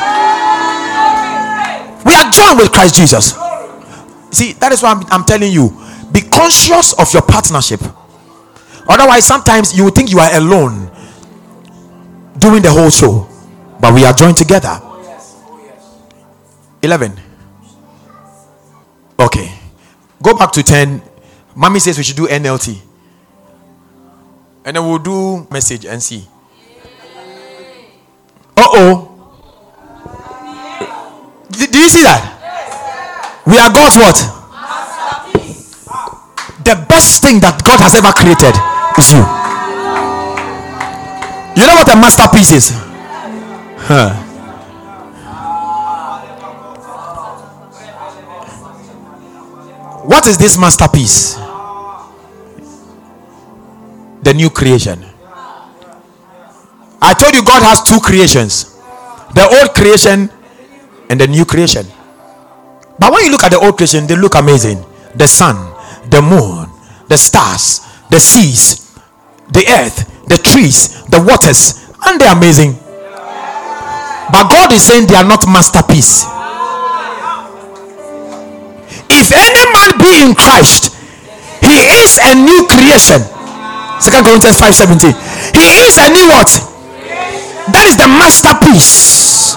We 2.03 2.11
are 2.11 2.27
joined 2.27 2.59
with 2.59 2.71
Christ 2.75 2.99
Jesus. 2.99 3.39
See, 4.31 4.53
that 4.59 4.71
is 4.71 4.83
why 4.83 4.91
I'm, 4.91 5.03
I'm 5.11 5.23
telling 5.23 5.51
you 5.51 5.71
be 6.11 6.21
conscious 6.21 6.91
of 6.99 7.07
your 7.13 7.23
partnership. 7.23 7.79
Otherwise, 8.87 9.25
sometimes 9.25 9.77
you 9.77 9.85
will 9.85 9.91
think 9.91 10.11
you 10.11 10.19
are 10.19 10.35
alone 10.35 10.91
doing 12.37 12.61
the 12.61 12.69
whole 12.71 12.89
show, 12.89 13.27
but 13.79 13.93
we 13.93 14.03
are 14.03 14.11
joined 14.11 14.35
together. 14.35 14.90
11. 16.81 17.13
Okay. 19.19 19.51
Go 20.21 20.35
back 20.37 20.51
to 20.53 20.63
10. 20.63 21.01
Mommy 21.55 21.79
says 21.79 21.97
we 21.97 22.03
should 22.03 22.15
do 22.15 22.27
NLT. 22.27 22.79
And 24.65 24.75
then 24.75 24.85
we'll 24.85 24.99
do 24.99 25.47
message 25.49 25.85
and 25.85 26.01
see. 26.01 26.27
Uh 28.57 28.67
oh. 28.73 29.07
Do 31.51 31.79
you 31.79 31.89
see 31.89 32.03
that? 32.03 32.21
We 33.45 33.57
are 33.57 33.73
God's 33.73 33.97
what? 33.97 34.17
The 36.63 36.85
best 36.87 37.21
thing 37.23 37.39
that 37.41 37.61
God 37.65 37.79
has 37.81 37.95
ever 37.97 38.13
created 38.13 38.53
is 38.97 39.11
you. 39.11 39.25
You 41.57 41.67
know 41.67 41.75
what 41.75 41.89
a 41.89 41.97
masterpiece 41.97 42.51
is? 42.51 42.71
Huh. 43.81 44.30
What 50.03 50.27
is 50.27 50.37
this 50.37 50.57
masterpiece? 50.57 51.35
The 54.23 54.33
new 54.35 54.49
creation. 54.49 55.05
I 57.01 57.13
told 57.13 57.33
you 57.33 57.43
God 57.43 57.63
has 57.63 57.81
two 57.81 57.99
creations 57.99 58.71
the 59.33 59.47
old 59.47 59.73
creation 59.73 60.29
and 61.09 61.19
the 61.19 61.27
new 61.27 61.45
creation. 61.45 61.85
But 62.99 63.13
when 63.13 63.25
you 63.25 63.31
look 63.31 63.43
at 63.43 63.51
the 63.51 63.59
old 63.59 63.77
creation, 63.77 64.07
they 64.07 64.15
look 64.15 64.35
amazing. 64.35 64.83
The 65.15 65.27
sun, 65.27 65.55
the 66.09 66.21
moon, 66.21 66.69
the 67.07 67.17
stars, 67.17 67.81
the 68.09 68.19
seas, 68.19 68.93
the 69.51 69.65
earth, 69.79 70.27
the 70.27 70.37
trees, 70.37 71.03
the 71.07 71.21
waters, 71.21 71.89
and 72.05 72.19
they're 72.19 72.35
amazing. 72.35 72.73
But 74.31 74.49
God 74.49 74.71
is 74.73 74.83
saying 74.83 75.07
they 75.07 75.15
are 75.15 75.27
not 75.27 75.45
masterpiece. 75.47 76.23
If 79.21 79.29
any 79.37 79.63
man 79.69 79.89
be 80.01 80.11
in 80.25 80.33
Christ, 80.33 80.97
he 81.61 81.77
is 82.01 82.17
a 82.17 82.33
new 82.33 82.65
creation. 82.65 83.21
Second 84.01 84.25
Corinthians 84.25 84.57
5:17. 84.57 85.13
He 85.53 85.85
is 85.85 86.01
a 86.01 86.09
new 86.09 86.25
what? 86.25 86.49
That 87.69 87.85
is 87.85 87.95
the 88.01 88.09
masterpiece. 88.09 89.53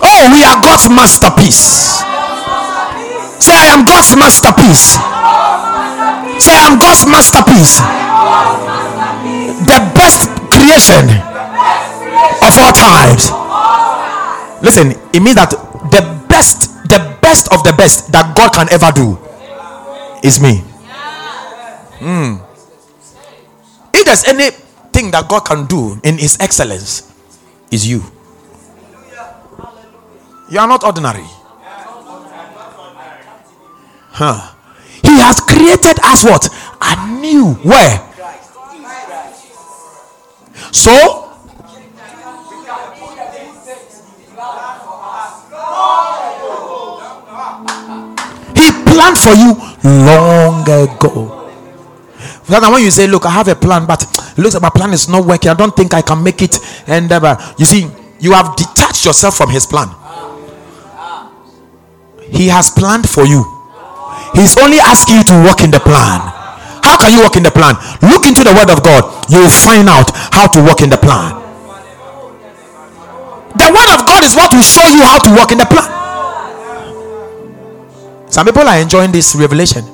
Oh, 0.00 0.32
we 0.32 0.40
are 0.48 0.56
God's 0.64 0.88
masterpiece. 0.88 2.00
Say, 3.36 3.52
I 3.52 3.68
am 3.76 3.84
God's 3.84 4.16
masterpiece. 4.16 4.96
Say, 6.40 6.52
I 6.56 6.72
am 6.72 6.80
God's 6.80 7.04
masterpiece. 7.04 7.84
The 9.68 9.78
best 9.92 10.32
creation 10.48 11.04
of 12.40 12.52
all 12.56 12.72
times. 12.72 13.28
Listen, 14.64 14.96
it 15.12 15.20
means 15.20 15.36
that 15.36 15.52
the 15.92 16.00
best 16.28 16.69
the 16.90 17.18
best 17.22 17.52
of 17.52 17.64
the 17.64 17.72
best 17.72 18.12
that 18.12 18.36
God 18.36 18.52
can 18.52 18.68
ever 18.72 18.90
do 18.92 19.18
is 20.22 20.40
me. 20.40 20.62
Mm. 22.00 22.40
If 23.94 24.04
there's 24.04 24.24
anything 24.24 25.10
that 25.10 25.28
God 25.28 25.40
can 25.40 25.66
do 25.66 26.00
in 26.02 26.18
His 26.18 26.38
excellence, 26.40 27.10
is 27.70 27.86
you. 27.86 28.02
You 30.50 30.58
are 30.58 30.66
not 30.66 30.82
ordinary. 30.82 31.24
Huh. 34.10 34.54
He 35.02 35.18
has 35.20 35.40
created 35.40 35.98
us 36.02 36.24
what? 36.24 36.48
Anew. 36.82 37.54
Where? 37.62 38.06
So 40.72 41.19
planned 49.00 49.16
for 49.16 49.32
you 49.32 49.56
long 50.04 50.60
ago. 50.68 51.36
Now, 52.48 52.72
when 52.72 52.82
you 52.82 52.90
say, 52.90 53.06
Look, 53.06 53.24
I 53.24 53.30
have 53.30 53.48
a 53.48 53.54
plan, 53.54 53.86
but 53.86 54.02
it 54.02 54.38
looks 54.38 54.54
like 54.54 54.62
my 54.62 54.70
plan 54.70 54.92
is 54.92 55.08
not 55.08 55.24
working, 55.24 55.50
I 55.50 55.54
don't 55.54 55.74
think 55.74 55.94
I 55.94 56.02
can 56.02 56.22
make 56.22 56.42
it. 56.42 56.58
And 56.86 57.10
uh, 57.10 57.36
you 57.56 57.64
see, 57.64 57.88
you 58.20 58.32
have 58.32 58.56
detached 58.56 59.06
yourself 59.06 59.36
from 59.36 59.50
his 59.50 59.64
plan. 59.66 59.88
He 62.30 62.48
has 62.48 62.70
planned 62.70 63.08
for 63.08 63.24
you, 63.24 63.42
he's 64.34 64.56
only 64.58 64.78
asking 64.78 65.16
you 65.16 65.24
to 65.24 65.36
walk 65.48 65.62
in 65.62 65.70
the 65.70 65.80
plan. 65.80 66.20
How 66.82 66.96
can 66.96 67.12
you 67.12 67.22
walk 67.22 67.36
in 67.36 67.42
the 67.42 67.50
plan? 67.50 67.76
Look 68.02 68.26
into 68.26 68.42
the 68.44 68.52
word 68.52 68.70
of 68.70 68.82
God, 68.82 69.02
you 69.30 69.40
will 69.40 69.50
find 69.52 69.88
out 69.88 70.10
how 70.34 70.46
to 70.48 70.62
walk 70.62 70.82
in 70.82 70.90
the 70.90 70.98
plan. 70.98 71.38
The 73.56 73.66
word 73.72 73.90
of 73.94 74.06
God 74.06 74.22
is 74.24 74.34
what 74.36 74.52
will 74.52 74.62
show 74.62 74.86
you 74.86 75.02
how 75.02 75.18
to 75.18 75.30
walk 75.34 75.52
in 75.52 75.58
the 75.58 75.66
plan. 75.66 75.99
Some 78.30 78.46
people 78.46 78.62
are 78.62 78.78
enjoying 78.78 79.12
this 79.12 79.34
revelation. 79.34 79.84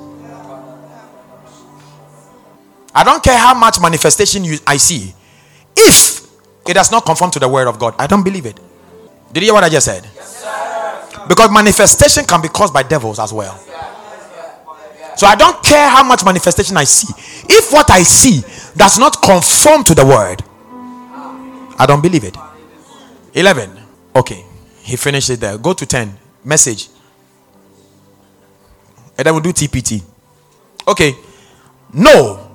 I 2.94 3.04
don't 3.04 3.22
care 3.22 3.36
how 3.36 3.54
much 3.54 3.80
manifestation 3.80 4.44
you, 4.44 4.58
I 4.66 4.76
see. 4.76 5.14
If 5.76 6.26
it 6.66 6.74
does 6.74 6.90
not 6.90 7.04
conform 7.04 7.30
to 7.32 7.38
the 7.38 7.48
word 7.48 7.66
of 7.66 7.78
God, 7.78 7.94
I 7.98 8.06
don't 8.06 8.22
believe 8.22 8.46
it. 8.46 8.58
Did 9.32 9.42
you 9.42 9.46
hear 9.48 9.54
what 9.54 9.64
I 9.64 9.68
just 9.68 9.86
said? 9.86 10.02
Because 11.28 11.50
manifestation 11.50 12.24
can 12.24 12.40
be 12.40 12.48
caused 12.48 12.72
by 12.72 12.82
devils 12.82 13.18
as 13.18 13.32
well. 13.32 13.58
So 15.16 15.26
I 15.26 15.34
don't 15.34 15.62
care 15.62 15.88
how 15.88 16.04
much 16.04 16.24
manifestation 16.24 16.76
I 16.76 16.84
see. 16.84 17.12
If 17.48 17.72
what 17.72 17.90
I 17.90 18.02
see 18.02 18.42
does 18.76 18.98
not 18.98 19.22
conform 19.22 19.82
to 19.84 19.94
the 19.94 20.04
word, 20.04 20.42
I 21.78 21.86
don't 21.86 22.02
believe 22.02 22.24
it. 22.24 22.36
11. 23.34 23.78
Okay. 24.14 24.44
He 24.82 24.96
finished 24.96 25.30
it 25.30 25.40
there. 25.40 25.58
Go 25.58 25.72
to 25.72 25.84
10. 25.84 26.16
Message 26.44 26.88
and 29.18 29.26
then 29.26 29.34
we'll 29.34 29.42
do 29.42 29.52
TPT. 29.52 30.02
Okay. 30.86 31.14
No, 31.92 32.50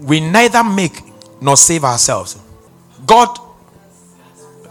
we 0.00 0.20
neither 0.20 0.62
make 0.62 1.00
nor 1.40 1.56
save 1.56 1.84
ourselves. 1.84 2.38
God 3.06 3.36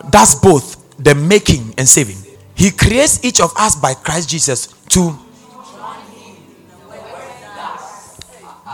does 0.09 0.35
both 0.35 0.97
the 0.97 1.15
making 1.15 1.73
and 1.77 1.87
saving. 1.87 2.17
He 2.55 2.71
creates 2.71 3.23
each 3.23 3.39
of 3.39 3.51
us 3.57 3.75
by 3.75 3.93
Christ 3.93 4.29
Jesus 4.29 4.67
to 4.89 5.17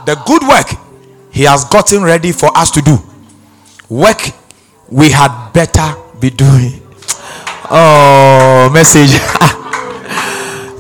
the 0.06 0.16
good 0.26 0.42
work 0.48 0.68
He 1.32 1.44
has 1.44 1.66
gotten 1.66 2.04
ready 2.04 2.32
for 2.32 2.56
us 2.58 2.72
to 2.72 2.82
do. 2.82 2.98
Work 3.90 4.32
we 4.90 5.12
had 5.12 5.52
better 5.54 5.96
be 6.20 6.30
doing. 6.30 6.82
Oh, 7.70 8.70
message. 8.74 9.10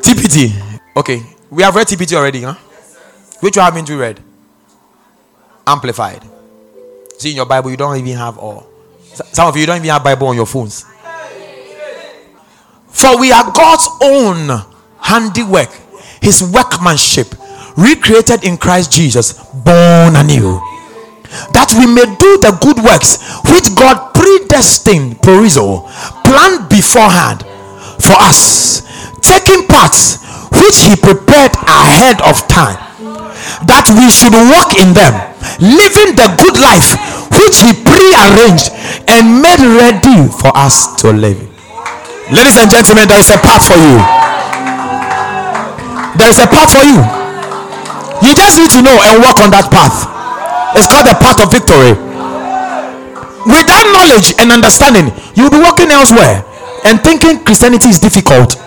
TPT. 0.01 0.66
Okay, 0.97 1.21
we 1.51 1.61
have 1.61 1.75
read 1.75 1.85
TPT 1.85 2.15
already, 2.15 2.41
huh? 2.41 2.55
Which 3.41 3.55
one 3.55 3.65
haven't 3.65 3.87
we 3.87 3.95
read? 3.95 4.19
Amplified. 5.67 6.23
See 7.19 7.29
in 7.29 7.35
your 7.35 7.45
Bible, 7.45 7.69
you 7.69 7.77
don't 7.77 7.95
even 7.97 8.17
have 8.17 8.39
all. 8.39 8.65
Some 9.13 9.47
of 9.47 9.55
you 9.55 9.67
don't 9.67 9.77
even 9.77 9.89
have 9.89 10.03
Bible 10.03 10.29
on 10.29 10.35
your 10.35 10.47
phones. 10.47 10.85
For 12.87 13.19
we 13.19 13.31
are 13.31 13.51
God's 13.51 13.87
own 14.01 14.49
handiwork, 14.99 15.69
His 16.19 16.41
workmanship, 16.41 17.27
recreated 17.77 18.43
in 18.43 18.57
Christ 18.57 18.91
Jesus, 18.91 19.33
born 19.53 20.15
anew, 20.15 20.57
that 21.53 21.75
we 21.77 21.85
may 21.85 22.05
do 22.17 22.39
the 22.41 22.57
good 22.59 22.83
works 22.83 23.21
which 23.51 23.69
God 23.75 24.15
predestined, 24.15 25.17
perizo, 25.17 25.85
planned 26.23 26.67
beforehand 26.69 27.43
for 28.01 28.17
us, 28.17 28.81
taking 29.21 29.67
parts 29.67 30.25
which 30.51 30.87
he 30.87 30.95
prepared 30.95 31.55
ahead 31.67 32.21
of 32.21 32.47
time 32.47 32.77
that 33.65 33.89
we 33.89 34.09
should 34.11 34.33
walk 34.33 34.77
in 34.77 34.93
them, 34.93 35.13
living 35.57 36.13
the 36.13 36.27
good 36.37 36.57
life 36.61 36.97
which 37.33 37.63
He 37.63 37.71
prearranged 37.73 38.73
and 39.09 39.41
made 39.41 39.61
ready 39.61 40.29
for 40.29 40.51
us 40.53 40.93
to 41.01 41.13
live. 41.13 41.39
Ladies 42.29 42.59
and 42.59 42.69
gentlemen, 42.69 43.07
there 43.07 43.21
is 43.21 43.31
a 43.31 43.39
path 43.39 43.63
for 43.65 43.79
you. 43.79 43.97
There 46.19 46.29
is 46.29 46.39
a 46.41 46.49
path 46.49 46.75
for 46.75 46.83
you. 46.83 46.99
You 48.25 48.35
just 48.35 48.57
need 48.59 48.71
to 48.75 48.81
know 48.81 48.97
and 49.07 49.21
walk 49.23 49.39
on 49.39 49.53
that 49.53 49.69
path. 49.71 50.09
It's 50.75 50.89
called 50.89 51.07
the 51.07 51.15
path 51.17 51.39
of 51.39 51.53
victory. 51.53 51.95
Without 53.47 53.87
knowledge 53.95 54.35
and 54.43 54.51
understanding, 54.51 55.13
you'll 55.37 55.53
be 55.53 55.61
walking 55.61 55.87
elsewhere 55.87 56.43
and 56.83 56.99
thinking 56.99 57.39
Christianity 57.45 57.87
is 57.87 57.99
difficult. 57.99 58.59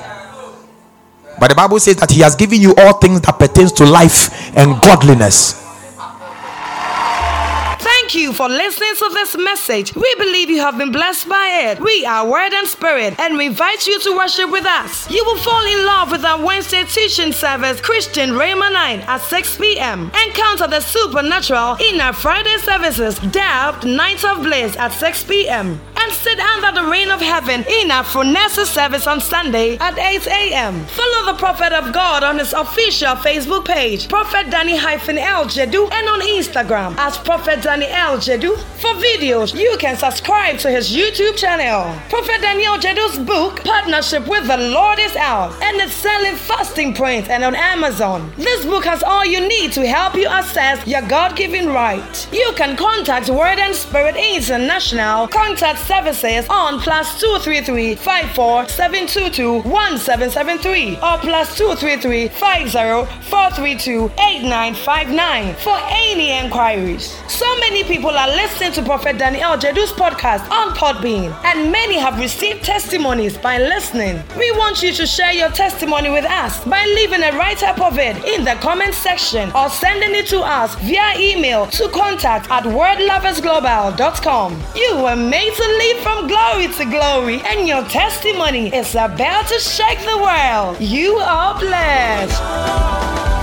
But 1.41 1.49
the 1.49 1.55
Bible 1.55 1.81
says 1.81 1.97
that 1.97 2.11
He 2.11 2.21
has 2.21 2.37
given 2.37 2.61
you 2.61 2.75
all 2.77 2.93
things 2.93 3.23
that 3.23 3.39
pertains 3.39 3.73
to 3.73 3.87
life 3.87 4.55
and 4.57 4.81
godliness. 4.83 5.57
Thank 8.11 8.15
you 8.15 8.33
for 8.33 8.49
listening 8.49 8.95
to 8.97 9.09
this 9.15 9.37
message. 9.37 9.95
We 9.95 10.15
believe 10.17 10.51
you 10.51 10.61
have 10.61 10.77
been 10.77 10.93
blessed 10.93 11.29
by 11.29 11.71
it. 11.71 11.81
We 11.81 12.05
are 12.05 12.29
Word 12.29 12.53
and 12.53 12.67
Spirit, 12.67 13.19
and 13.19 13.39
we 13.39 13.47
invite 13.47 13.87
you 13.87 13.99
to 14.01 14.17
worship 14.17 14.51
with 14.51 14.67
us. 14.67 15.11
You 15.11 15.25
will 15.25 15.39
fall 15.39 15.65
in 15.65 15.87
love 15.87 16.11
with 16.11 16.25
our 16.25 16.45
Wednesday 16.45 16.85
teaching 16.85 17.33
service, 17.33 17.81
Christian 17.81 18.31
Rhema 18.31 18.73
Night 18.73 19.09
at 19.09 19.23
6 19.23 19.57
p.m. 19.59 20.11
Encounter 20.27 20.67
the 20.67 20.81
supernatural 20.81 21.77
in 21.81 22.01
our 22.01 22.13
Friday 22.13 22.59
services, 22.59 23.19
Depth 23.31 23.85
Night 23.85 24.25
of 24.25 24.43
Bliss 24.43 24.77
at 24.77 24.93
6 24.93 25.25
p.m 25.25 25.81
and 26.01 26.13
sit 26.13 26.41
under 26.41 26.81
the 26.81 26.87
rain 26.91 27.11
of 27.11 27.21
heaven 27.21 27.65
in 27.69 27.91
our 27.91 28.05
Phronesis 28.05 28.67
service 28.67 29.07
on 29.07 29.21
Sunday 29.21 29.77
at 29.79 29.99
8 29.99 30.27
a.m. 30.27 30.87
Follow 30.87 31.33
the 31.33 31.39
Prophet 31.39 31.73
of 31.73 31.93
God 31.93 32.25
on 32.25 32.39
his 32.39 32.53
official 32.53 33.15
Facebook 33.17 33.65
page, 33.67 34.09
Prophet 34.09 34.51
Danny 34.51 34.77
hyphen 34.77 35.19
El 35.19 35.45
Jedu, 35.45 35.91
and 35.93 36.09
on 36.09 36.21
Instagram 36.21 36.97
as 36.97 37.19
Prophet 37.19 37.63
Danny 37.63 37.87
El 37.87 38.19
Jedu. 38.19 38.57
For 38.81 38.95
videos, 38.95 39.55
you 39.59 39.77
can 39.79 39.97
subscribe 39.97 40.59
to 40.61 40.71
his 40.71 40.91
YouTube 40.91 41.37
channel. 41.37 41.95
Prophet 42.09 42.41
Daniel 42.41 42.77
Jedu's 42.79 43.19
book, 43.19 43.63
Partnership 43.63 44.27
with 44.27 44.47
the 44.47 44.57
Lord, 44.57 44.99
is 44.99 45.15
out 45.17 45.53
and 45.63 45.77
it's 45.81 45.93
selling 45.95 46.37
fasting 46.37 46.95
print 46.95 47.29
and 47.29 47.45
on 47.45 47.55
Amazon. 47.55 48.33
This 48.37 48.65
book 48.65 48.85
has 48.85 49.03
all 49.03 49.27
you 49.27 49.47
need 49.47 49.73
to 49.73 49.87
help 49.87 50.15
you 50.15 50.29
assess 50.31 50.87
your 50.87 51.03
God 51.03 51.37
given 51.37 51.67
right. 51.69 52.29
You 52.33 52.53
can 52.57 52.77
contact 52.77 53.29
Word 53.29 53.59
and 53.59 53.75
Spirit 53.75 54.17
International. 54.17 55.29
Contact 55.29 55.79
services 55.91 56.47
on 56.49 56.79
plus 56.79 57.21
233 57.21 57.97
54 57.97 58.69
722 58.69 59.55
1773 59.69 60.95
or 61.03 61.19
plus 61.19 61.59
233 61.59 62.29
50 62.29 62.71
432 63.27 64.05
8959 64.15 65.55
for 65.57 65.77
any 65.91 66.31
inquiries. 66.31 67.19
So 67.27 67.45
many 67.59 67.83
people 67.83 68.11
are 68.11 68.29
listening 68.29 68.71
to 68.75 68.83
Prophet 68.83 69.19
Daniel 69.19 69.57
Jedu's 69.57 69.93
podcast 69.93 70.49
on 70.51 70.77
Podbean, 70.77 71.33
and 71.45 71.73
many 71.73 71.99
have 71.99 72.21
received 72.21 72.63
testimonies 72.63 73.37
by 73.37 73.59
listening. 73.59 74.23
We 74.39 74.53
want 74.53 74.83
you 74.83 74.93
to 74.93 75.07
share 75.07 75.33
your 75.33 75.51
testimony 75.51 76.11
with 76.11 76.25
us 76.25 76.63
by 76.65 76.85
leaving 76.87 77.25
a 77.25 77.33
write 77.33 77.65
up 77.65 77.81
of 77.81 77.99
it 77.99 78.17
in 78.25 78.45
the 78.45 78.55
comment 78.61 78.95
section 78.95 79.51
or 79.57 79.69
sending 79.69 80.15
it 80.15 80.29
to 80.29 80.41
us 80.41 80.77
via 80.77 81.19
email 81.19 81.67
to 81.69 81.89
contact 81.89 82.49
at 82.51 82.63
wordloversglobal.com. 82.63 84.63
You 84.77 84.97
were 85.03 85.17
made 85.17 85.53
to 85.55 85.80
leap 85.81 85.97
from 85.99 86.29
glory 86.29 86.69
to 86.69 86.85
glory, 86.85 87.41
and 87.41 87.67
your 87.67 87.83
testimony 87.85 88.69
is 88.75 88.95
about 88.95 89.47
to 89.49 89.59
shake 89.59 90.01
the 90.01 90.19
world. 90.19 90.79
You 90.79 91.17
are 91.17 91.59
blessed. 91.59 93.40